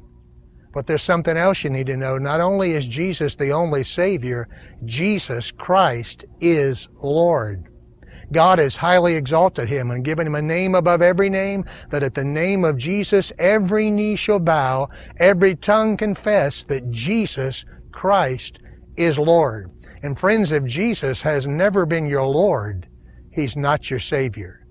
But 0.75 0.87
there's 0.87 1.05
something 1.05 1.37
else 1.37 1.63
you 1.63 1.69
need 1.69 1.87
to 1.87 1.95
know. 1.95 2.17
Not 2.17 2.41
only 2.41 2.73
is 2.73 2.85
Jesus 2.85 3.37
the 3.37 3.51
only 3.51 3.83
Savior, 3.83 4.49
Jesus 4.83 5.49
Christ 5.57 6.25
is 6.41 6.87
Lord. 7.01 7.63
God 8.33 8.59
has 8.59 8.75
highly 8.75 9.15
exalted 9.15 9.69
him 9.69 9.91
and 9.91 10.03
given 10.03 10.27
him 10.27 10.35
a 10.35 10.41
name 10.41 10.75
above 10.75 11.01
every 11.01 11.29
name, 11.29 11.63
that 11.91 12.03
at 12.03 12.13
the 12.13 12.25
name 12.25 12.65
of 12.65 12.77
Jesus 12.77 13.31
every 13.39 13.89
knee 13.89 14.17
shall 14.17 14.39
bow, 14.39 14.89
every 15.17 15.55
tongue 15.55 15.95
confess 15.95 16.65
that 16.67 16.91
Jesus 16.91 17.63
Christ 17.93 18.59
is 18.97 19.17
Lord. 19.17 19.71
And 20.03 20.17
friends, 20.19 20.51
if 20.51 20.65
Jesus 20.65 21.21
has 21.23 21.47
never 21.47 21.85
been 21.85 22.09
your 22.09 22.25
Lord, 22.25 22.85
he's 23.31 23.55
not 23.55 23.89
your 23.89 23.99
Savior. 23.99 24.64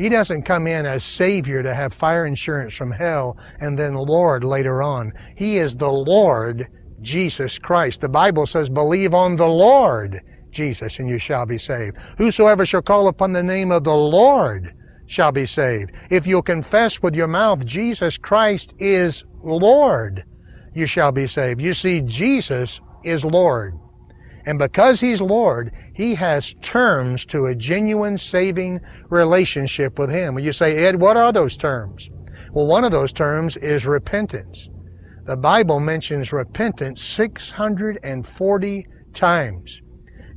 He 0.00 0.08
doesn't 0.08 0.44
come 0.44 0.66
in 0.66 0.86
as 0.86 1.04
Savior 1.04 1.62
to 1.62 1.74
have 1.74 1.92
fire 1.92 2.24
insurance 2.24 2.74
from 2.74 2.90
hell 2.90 3.36
and 3.60 3.78
then 3.78 3.92
Lord 3.92 4.42
later 4.42 4.82
on. 4.82 5.12
He 5.36 5.58
is 5.58 5.76
the 5.76 5.90
Lord 5.90 6.66
Jesus 7.02 7.58
Christ. 7.62 8.00
The 8.00 8.08
Bible 8.08 8.46
says, 8.46 8.70
believe 8.70 9.12
on 9.12 9.36
the 9.36 9.44
Lord 9.44 10.18
Jesus 10.52 10.98
and 10.98 11.06
you 11.06 11.18
shall 11.18 11.44
be 11.44 11.58
saved. 11.58 11.98
Whosoever 12.16 12.64
shall 12.64 12.80
call 12.80 13.08
upon 13.08 13.34
the 13.34 13.42
name 13.42 13.70
of 13.70 13.84
the 13.84 13.90
Lord 13.90 14.72
shall 15.06 15.32
be 15.32 15.44
saved. 15.44 15.90
If 16.10 16.26
you'll 16.26 16.40
confess 16.40 16.96
with 17.02 17.14
your 17.14 17.28
mouth 17.28 17.66
Jesus 17.66 18.16
Christ 18.16 18.72
is 18.78 19.22
Lord, 19.44 20.24
you 20.74 20.86
shall 20.86 21.12
be 21.12 21.26
saved. 21.26 21.60
You 21.60 21.74
see, 21.74 22.00
Jesus 22.06 22.80
is 23.04 23.22
Lord. 23.22 23.74
And 24.50 24.58
because 24.58 24.98
He's 24.98 25.20
Lord, 25.20 25.70
He 25.94 26.16
has 26.16 26.56
terms 26.64 27.24
to 27.26 27.44
a 27.44 27.54
genuine 27.54 28.18
saving 28.18 28.80
relationship 29.08 29.96
with 29.96 30.10
Him. 30.10 30.36
And 30.36 30.44
you 30.44 30.52
say, 30.52 30.76
Ed, 30.76 31.00
what 31.00 31.16
are 31.16 31.32
those 31.32 31.56
terms? 31.56 32.08
Well, 32.52 32.66
one 32.66 32.82
of 32.82 32.90
those 32.90 33.12
terms 33.12 33.56
is 33.62 33.86
repentance. 33.86 34.68
The 35.26 35.36
Bible 35.36 35.78
mentions 35.78 36.32
repentance 36.32 37.00
640 37.16 38.86
times. 39.14 39.80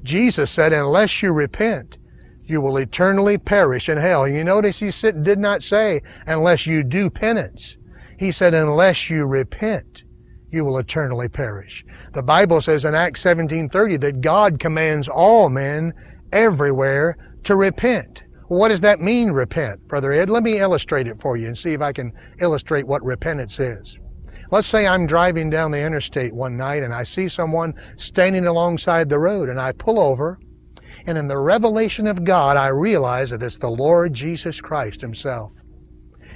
Jesus 0.04 0.56
said, 0.56 0.73
unless 0.73 1.23
you 1.23 1.34
repent, 1.34 1.97
you 2.43 2.62
will 2.62 2.78
eternally 2.78 3.39
perish 3.39 3.89
in 3.89 3.97
hell. 3.97 4.28
You 4.28 4.43
notice 4.43 4.78
he 4.78 4.91
did 5.23 5.39
not 5.39 5.63
say, 5.63 6.02
unless 6.28 6.67
you 6.67 6.84
do 6.84 7.10
penance. 7.10 7.78
He 8.19 8.32
said, 8.32 8.54
unless 8.54 9.10
you 9.10 9.26
repent 9.26 10.04
you 10.54 10.63
will 10.63 10.78
eternally 10.78 11.28
perish. 11.28 11.84
The 12.13 12.22
Bible 12.22 12.62
says 12.62 12.86
in 12.86 12.94
Acts 12.94 13.24
17:30 13.24 13.98
that 13.98 14.22
God 14.22 14.60
commands 14.60 15.10
all 15.10 15.50
men 15.50 15.94
everywhere 16.32 17.18
to 17.46 17.56
repent. 17.56 18.22
what 18.48 18.70
does 18.70 18.82
that 18.82 19.02
mean, 19.02 19.32
repent, 19.32 19.88
Brother 19.88 20.12
Ed? 20.12 20.30
Let 20.30 20.44
me 20.44 20.60
illustrate 20.60 21.08
it 21.08 21.20
for 21.20 21.36
you 21.38 21.48
and 21.48 21.58
see 21.58 21.70
if 21.70 21.82
I 21.82 21.92
can 21.92 22.12
illustrate 22.39 22.86
what 22.86 23.04
repentance 23.04 23.60
is. 23.60 23.98
Let's 24.52 24.70
say 24.70 24.86
I'm 24.86 25.08
driving 25.08 25.50
down 25.50 25.72
the 25.72 25.84
interstate 25.84 26.36
one 26.36 26.56
night 26.56 26.84
and 26.84 26.94
I 26.94 27.04
see 27.04 27.28
someone 27.28 27.74
standing 27.98 28.46
alongside 28.46 29.10
the 29.10 29.18
road 29.18 29.50
and 29.50 29.60
I 29.60 29.72
pull 29.72 30.00
over 30.00 30.38
and 31.08 31.18
in 31.18 31.28
the 31.28 31.39
revelation 31.39 32.06
of 32.06 32.24
God 32.24 32.56
I 32.56 32.68
realize 32.68 33.32
that 33.32 33.42
it's 33.42 33.58
the 33.58 33.68
Lord 33.68 34.13
Jesus 34.13 34.62
Christ 34.62 35.02
Himself. 35.02 35.52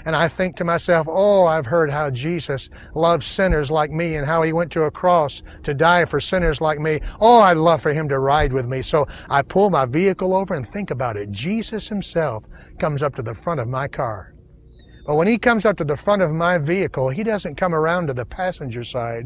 And 0.07 0.15
I 0.15 0.29
think 0.29 0.55
to 0.55 0.63
myself, 0.63 1.05
oh, 1.09 1.43
I've 1.43 1.65
heard 1.65 1.91
how 1.91 2.09
Jesus 2.09 2.69
loved 2.95 3.23
sinners 3.23 3.69
like 3.69 3.91
me 3.91 4.15
and 4.15 4.25
how 4.25 4.41
he 4.41 4.53
went 4.53 4.71
to 4.71 4.83
a 4.83 4.91
cross 4.91 5.41
to 5.65 5.73
die 5.73 6.05
for 6.09 6.21
sinners 6.21 6.61
like 6.61 6.79
me. 6.79 7.01
Oh, 7.19 7.39
I'd 7.39 7.57
love 7.57 7.81
for 7.81 7.91
him 7.91 8.07
to 8.07 8.17
ride 8.17 8.53
with 8.53 8.65
me. 8.65 8.81
So 8.81 9.05
I 9.29 9.41
pull 9.41 9.69
my 9.69 9.85
vehicle 9.85 10.33
over 10.33 10.53
and 10.53 10.65
think 10.71 10.91
about 10.91 11.17
it. 11.17 11.29
Jesus 11.31 11.89
himself 11.89 12.45
comes 12.79 13.03
up 13.03 13.15
to 13.15 13.21
the 13.21 13.35
front 13.43 13.59
of 13.59 13.67
my 13.67 13.89
car. 13.89 14.33
But 15.05 15.15
when 15.15 15.27
he 15.27 15.37
comes 15.37 15.65
up 15.65 15.75
to 15.75 15.83
the 15.83 15.97
front 15.97 16.21
of 16.21 16.31
my 16.31 16.57
vehicle, 16.57 17.09
he 17.09 17.25
doesn't 17.25 17.59
come 17.59 17.75
around 17.75 18.07
to 18.07 18.13
the 18.13 18.23
passenger 18.23 18.85
side 18.85 19.25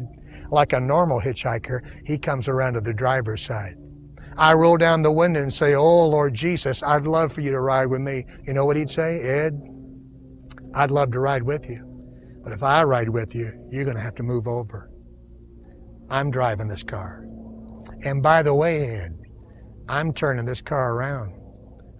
like 0.50 0.72
a 0.72 0.80
normal 0.80 1.20
hitchhiker. 1.20 1.78
He 2.06 2.18
comes 2.18 2.48
around 2.48 2.72
to 2.72 2.80
the 2.80 2.92
driver's 2.92 3.46
side. 3.46 3.76
I 4.36 4.54
roll 4.54 4.78
down 4.78 5.02
the 5.02 5.12
window 5.12 5.42
and 5.42 5.52
say, 5.52 5.74
Oh, 5.74 6.08
Lord 6.08 6.34
Jesus, 6.34 6.82
I'd 6.84 7.04
love 7.04 7.30
for 7.30 7.40
you 7.40 7.52
to 7.52 7.60
ride 7.60 7.86
with 7.86 8.00
me. 8.00 8.24
You 8.48 8.54
know 8.54 8.64
what 8.64 8.76
he'd 8.76 8.90
say? 8.90 9.20
Ed, 9.20 9.60
I'd 10.74 10.90
love 10.90 11.12
to 11.12 11.20
ride 11.20 11.42
with 11.42 11.68
you. 11.68 11.92
But 12.42 12.52
if 12.52 12.62
I 12.62 12.82
ride 12.82 13.08
with 13.08 13.34
you, 13.34 13.52
you're 13.70 13.84
going 13.84 13.96
to 13.96 14.02
have 14.02 14.14
to 14.16 14.22
move 14.22 14.46
over. 14.46 14.90
I'm 16.10 16.30
driving 16.30 16.68
this 16.68 16.82
car. 16.82 17.24
And 18.02 18.22
by 18.22 18.42
the 18.42 18.54
way, 18.54 18.96
Ed, 18.96 19.16
I'm 19.88 20.12
turning 20.12 20.44
this 20.44 20.60
car 20.62 20.94
around. 20.94 21.34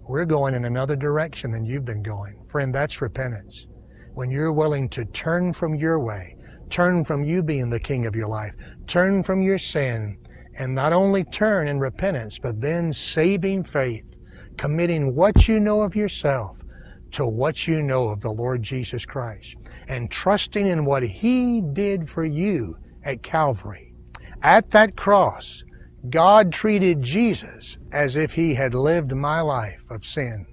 We're 0.07 0.25
going 0.25 0.53
in 0.53 0.65
another 0.65 0.95
direction 0.95 1.51
than 1.51 1.65
you've 1.65 1.85
been 1.85 2.03
going. 2.03 2.45
Friend, 2.51 2.73
that's 2.73 3.01
repentance. 3.01 3.65
When 4.13 4.29
you're 4.29 4.53
willing 4.53 4.89
to 4.89 5.05
turn 5.05 5.53
from 5.53 5.75
your 5.75 5.99
way, 5.99 6.35
turn 6.71 7.05
from 7.05 7.23
you 7.23 7.41
being 7.41 7.69
the 7.69 7.79
king 7.79 8.05
of 8.05 8.15
your 8.15 8.27
life, 8.27 8.53
turn 8.87 9.23
from 9.23 9.41
your 9.41 9.57
sin, 9.57 10.17
and 10.57 10.75
not 10.75 10.93
only 10.93 11.23
turn 11.25 11.67
in 11.67 11.79
repentance, 11.79 12.37
but 12.41 12.59
then 12.59 12.91
saving 12.91 13.63
faith, 13.63 14.05
committing 14.57 15.15
what 15.15 15.47
you 15.47 15.59
know 15.59 15.81
of 15.81 15.95
yourself 15.95 16.57
to 17.13 17.25
what 17.25 17.67
you 17.67 17.81
know 17.81 18.09
of 18.09 18.21
the 18.21 18.31
Lord 18.31 18.63
Jesus 18.63 19.05
Christ 19.05 19.55
and 19.87 20.09
trusting 20.09 20.65
in 20.65 20.85
what 20.85 21.03
He 21.03 21.61
did 21.73 22.09
for 22.09 22.25
you 22.25 22.75
at 23.03 23.23
Calvary. 23.23 23.93
At 24.41 24.71
that 24.71 24.97
cross, 24.97 25.63
God 26.09 26.51
treated 26.51 27.01
Jesus 27.01 27.77
as 27.91 28.15
if 28.15 28.31
He 28.31 28.55
had 28.55 28.73
lived 28.73 29.13
my 29.13 29.41
life 29.41 29.79
of 29.89 30.03
sin 30.03 30.45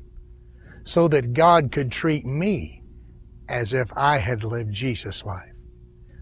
so 0.84 1.08
that 1.08 1.32
God 1.32 1.72
could 1.72 1.90
treat 1.90 2.24
me 2.24 2.82
as 3.48 3.72
if 3.72 3.88
I 3.96 4.18
had 4.18 4.44
lived 4.44 4.72
Jesus' 4.72 5.22
life. 5.24 5.52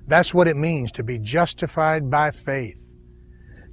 That's 0.07 0.33
what 0.33 0.49
it 0.49 0.57
means 0.57 0.91
to 0.93 1.03
be 1.03 1.19
justified 1.19 2.11
by 2.11 2.31
faith. 2.31 2.77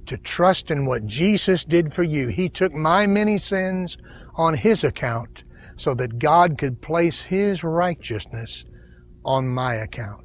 To 0.08 0.18
trust 0.18 0.70
in 0.70 0.86
what 0.86 1.06
Jesus 1.06 1.64
did 1.64 1.92
for 1.92 2.02
you. 2.02 2.28
He 2.28 2.48
took 2.48 2.72
my 2.72 3.06
many 3.06 3.38
sins 3.38 3.96
on 4.36 4.54
His 4.54 4.84
account 4.84 5.42
so 5.76 5.94
that 5.94 6.18
God 6.18 6.58
could 6.58 6.80
place 6.80 7.22
His 7.28 7.62
righteousness 7.62 8.64
on 9.24 9.48
my 9.48 9.74
account. 9.74 10.24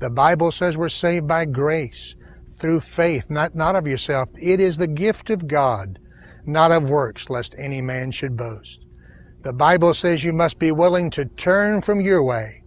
The 0.00 0.10
Bible 0.10 0.50
says 0.50 0.76
we're 0.76 0.88
saved 0.88 1.28
by 1.28 1.44
grace 1.44 2.14
through 2.60 2.80
faith, 2.96 3.24
not, 3.28 3.54
not 3.54 3.76
of 3.76 3.86
yourself. 3.86 4.28
It 4.34 4.60
is 4.60 4.76
the 4.76 4.86
gift 4.86 5.30
of 5.30 5.48
God, 5.48 5.98
not 6.46 6.72
of 6.72 6.88
works, 6.88 7.26
lest 7.28 7.54
any 7.58 7.80
man 7.80 8.12
should 8.12 8.36
boast. 8.36 8.78
The 9.42 9.52
Bible 9.52 9.94
says 9.94 10.22
you 10.22 10.32
must 10.32 10.58
be 10.58 10.72
willing 10.72 11.10
to 11.12 11.24
turn 11.24 11.80
from 11.80 12.00
your 12.00 12.22
way, 12.22 12.62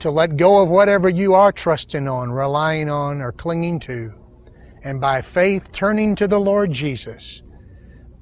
to 0.00 0.10
let 0.10 0.36
go 0.36 0.62
of 0.62 0.68
whatever 0.68 1.08
you 1.08 1.34
are 1.34 1.52
trusting 1.52 2.06
on, 2.06 2.30
relying 2.30 2.88
on, 2.88 3.20
or 3.20 3.32
clinging 3.32 3.80
to, 3.80 4.10
and 4.84 5.00
by 5.00 5.22
faith 5.32 5.62
turning 5.72 6.14
to 6.16 6.28
the 6.28 6.38
Lord 6.38 6.72
Jesus 6.72 7.40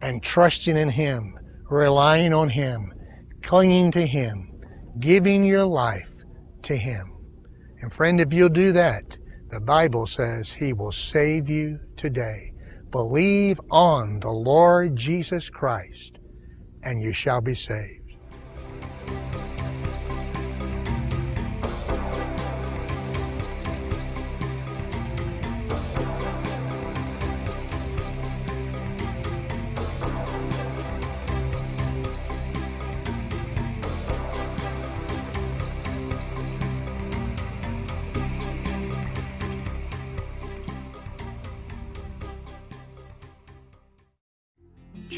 and 0.00 0.22
trusting 0.22 0.76
in 0.76 0.88
Him, 0.88 1.34
relying 1.70 2.32
on 2.32 2.48
Him, 2.48 2.92
clinging 3.44 3.92
to 3.92 4.06
Him, 4.06 4.50
giving 5.00 5.44
your 5.44 5.64
life 5.64 6.08
to 6.64 6.76
Him. 6.76 7.04
And 7.80 7.92
friend, 7.92 8.20
if 8.20 8.32
you'll 8.32 8.48
do 8.48 8.72
that, 8.72 9.04
the 9.50 9.60
Bible 9.60 10.06
says 10.06 10.50
He 10.58 10.72
will 10.72 10.92
save 10.92 11.48
you 11.48 11.78
today. 11.96 12.52
Believe 12.90 13.58
on 13.70 14.20
the 14.20 14.30
Lord 14.30 14.96
Jesus 14.96 15.48
Christ, 15.52 16.18
and 16.82 17.02
you 17.02 17.12
shall 17.12 17.40
be 17.40 17.54
saved. 17.54 18.01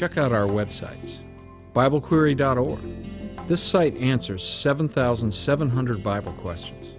Check 0.05 0.19
out 0.19 0.31
our 0.31 0.45
websites. 0.45 1.17
BibleQuery.org. 1.73 3.49
This 3.49 3.71
site 3.71 3.95
answers 3.95 4.43
7,700 4.61 6.03
Bible 6.03 6.37
questions. 6.43 6.93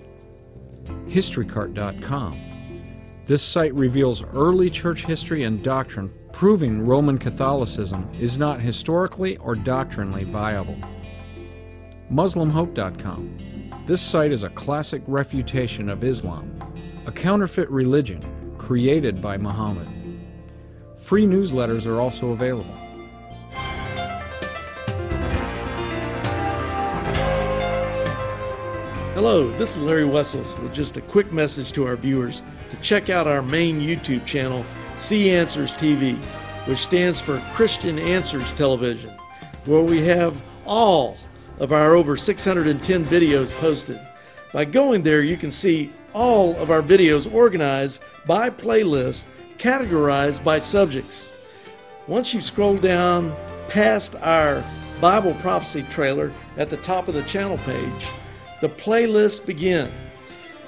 HistoryCart.com. 1.08 3.22
This 3.28 3.54
site 3.54 3.72
reveals 3.74 4.24
early 4.34 4.70
church 4.70 5.04
history 5.06 5.44
and 5.44 5.62
doctrine 5.62 6.12
proving 6.32 6.84
Roman 6.84 7.16
Catholicism 7.16 8.10
is 8.20 8.36
not 8.36 8.60
historically 8.60 9.36
or 9.36 9.54
doctrinally 9.54 10.24
viable. 10.24 10.74
MuslimHope.com. 12.10 13.84
This 13.86 14.10
site 14.10 14.32
is 14.32 14.42
a 14.42 14.50
classic 14.50 15.02
refutation 15.06 15.88
of 15.88 16.02
Islam, 16.02 16.50
a 17.06 17.12
counterfeit 17.12 17.70
religion 17.70 18.56
created 18.58 19.22
by 19.22 19.36
Muhammad. 19.36 19.86
Free 21.08 21.24
newsletters 21.24 21.86
are 21.86 22.00
also 22.00 22.30
available. 22.30 22.75
Hello, 29.16 29.50
this 29.56 29.70
is 29.70 29.78
Larry 29.78 30.04
Wessels 30.04 30.60
with 30.60 30.74
just 30.74 30.98
a 30.98 31.10
quick 31.10 31.32
message 31.32 31.72
to 31.72 31.86
our 31.86 31.96
viewers 31.96 32.42
to 32.70 32.78
check 32.82 33.08
out 33.08 33.26
our 33.26 33.40
main 33.40 33.80
YouTube 33.80 34.26
channel, 34.26 34.62
CAnswersTV, 35.08 36.68
which 36.68 36.78
stands 36.80 37.18
for 37.22 37.40
Christian 37.56 37.98
Answers 37.98 38.44
Television, 38.58 39.16
where 39.64 39.82
we 39.82 40.06
have 40.06 40.34
all 40.66 41.16
of 41.58 41.72
our 41.72 41.96
over 41.96 42.18
610 42.18 43.06
videos 43.06 43.58
posted. 43.58 43.98
By 44.52 44.66
going 44.66 45.02
there, 45.02 45.22
you 45.22 45.38
can 45.38 45.50
see 45.50 45.94
all 46.12 46.54
of 46.56 46.68
our 46.68 46.82
videos 46.82 47.24
organized 47.32 48.00
by 48.28 48.50
playlist, 48.50 49.24
categorized 49.58 50.44
by 50.44 50.58
subjects. 50.58 51.30
Once 52.06 52.34
you 52.34 52.42
scroll 52.42 52.78
down 52.78 53.30
past 53.70 54.14
our 54.20 54.60
Bible 55.00 55.34
prophecy 55.40 55.88
trailer 55.94 56.34
at 56.58 56.68
the 56.68 56.76
top 56.76 57.08
of 57.08 57.14
the 57.14 57.26
channel 57.32 57.56
page, 57.64 58.25
the 58.62 58.68
playlists 58.68 59.44
begin. 59.46 59.92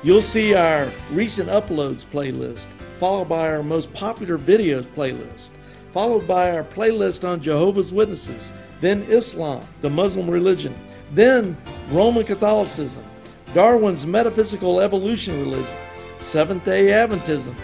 You'll 0.03 0.22
see 0.22 0.55
our 0.55 0.92
recent 1.12 1.48
uploads 1.48 2.05
playlist, 2.12 2.66
followed 3.01 3.29
by 3.29 3.48
our 3.48 3.62
most 3.62 3.92
popular 3.94 4.38
videos 4.38 4.87
playlist, 4.94 5.51
followed 5.92 6.29
by 6.29 6.51
our 6.51 6.64
playlist 6.64 7.24
on 7.24 7.42
Jehovah's 7.42 7.92
Witnesses, 7.92 8.42
then 8.81 9.03
Islam, 9.05 9.66
the 9.83 9.90
Muslim 9.90 10.29
religion, 10.29 10.74
then 11.14 11.57
Roman 11.92 12.27
Catholicism, 12.27 13.05
Darwin's 13.55 14.05
metaphysical 14.05 14.81
evolution 14.81 15.40
religion, 15.40 15.77
Seventh 16.31 16.64
day 16.64 16.88
Adventism, 16.88 17.57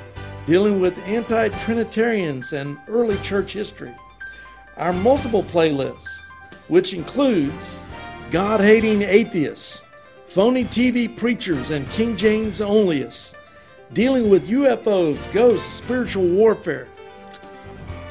dealing 0.47 0.81
with 0.81 0.95
anti 1.01 1.49
Trinitarians 1.67 2.53
and 2.53 2.79
early 2.89 3.17
church 3.29 3.53
history. 3.53 3.95
Our 4.77 4.93
multiple 4.93 5.45
playlists, 5.45 6.09
which 6.69 6.95
includes 6.95 7.79
God 8.33 8.61
hating 8.61 9.03
atheists, 9.03 9.83
phony 10.35 10.65
TV 10.65 11.17
preachers, 11.17 11.71
and 11.71 11.87
King 11.97 12.17
James 12.17 12.61
onlyists, 12.61 13.33
dealing 13.93 14.31
with 14.31 14.43
UFOs, 14.49 15.33
ghosts, 15.33 15.81
spiritual 15.85 16.29
warfare. 16.35 16.89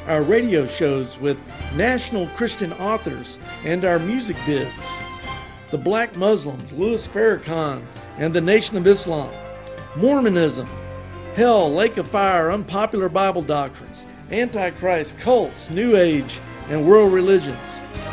Our 0.07 0.23
radio 0.23 0.67
shows 0.77 1.15
with 1.21 1.37
national 1.75 2.33
Christian 2.37 2.71
authors 2.73 3.37
and 3.65 3.83
our 3.83 3.99
music 3.99 4.35
vids. 4.47 5.71
The 5.71 5.77
Black 5.77 6.15
Muslims, 6.15 6.71
Louis 6.71 7.05
Farrakhan, 7.13 7.85
and 8.17 8.33
the 8.33 8.41
Nation 8.41 8.77
of 8.77 8.87
Islam. 8.87 9.33
Mormonism, 9.97 10.67
Hell, 11.35 11.75
Lake 11.75 11.97
of 11.97 12.07
Fire, 12.07 12.51
Unpopular 12.51 13.09
Bible 13.09 13.43
Doctrines, 13.43 14.03
Antichrist, 14.31 15.13
Cults, 15.23 15.67
New 15.71 15.97
Age, 15.97 16.39
and 16.69 16.87
World 16.87 17.13
Religions. 17.13 18.12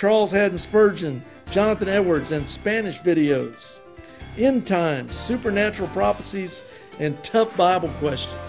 Charles 0.00 0.30
Haddon 0.30 0.58
Spurgeon, 0.58 1.24
Jonathan 1.52 1.88
Edwards, 1.88 2.30
and 2.30 2.48
Spanish 2.48 2.96
videos. 3.00 3.56
End 4.36 4.66
times, 4.66 5.12
supernatural 5.26 5.88
prophecies, 5.92 6.62
and 7.00 7.18
tough 7.32 7.48
Bible 7.56 7.92
questions. 7.98 8.46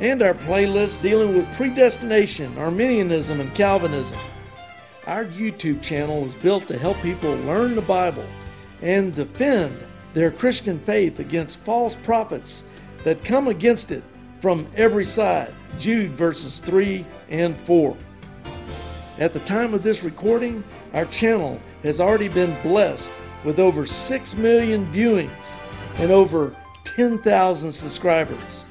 And 0.00 0.22
our 0.22 0.34
playlist 0.34 1.00
dealing 1.00 1.36
with 1.36 1.56
predestination, 1.56 2.58
Arminianism, 2.58 3.40
and 3.40 3.56
Calvinism. 3.56 4.18
Our 5.06 5.24
YouTube 5.24 5.82
channel 5.82 6.28
is 6.28 6.42
built 6.42 6.66
to 6.68 6.78
help 6.78 6.96
people 7.02 7.30
learn 7.30 7.76
the 7.76 7.82
Bible 7.82 8.28
and 8.82 9.14
defend 9.14 9.86
their 10.14 10.32
Christian 10.32 10.84
faith 10.84 11.20
against 11.20 11.58
false 11.64 11.94
prophets 12.04 12.62
that 13.04 13.24
come 13.24 13.46
against 13.46 13.92
it 13.92 14.02
from 14.40 14.68
every 14.76 15.04
side. 15.04 15.54
Jude 15.78 16.18
verses 16.18 16.60
3 16.66 17.06
and 17.30 17.56
4. 17.66 17.96
At 19.22 19.32
the 19.34 19.46
time 19.46 19.72
of 19.72 19.84
this 19.84 20.02
recording, 20.02 20.64
our 20.94 21.06
channel 21.20 21.60
has 21.84 22.00
already 22.00 22.26
been 22.28 22.60
blessed 22.60 23.08
with 23.46 23.60
over 23.60 23.86
6 23.86 24.34
million 24.36 24.92
viewings 24.92 25.30
and 26.00 26.10
over 26.10 26.56
10,000 26.96 27.72
subscribers. 27.72 28.66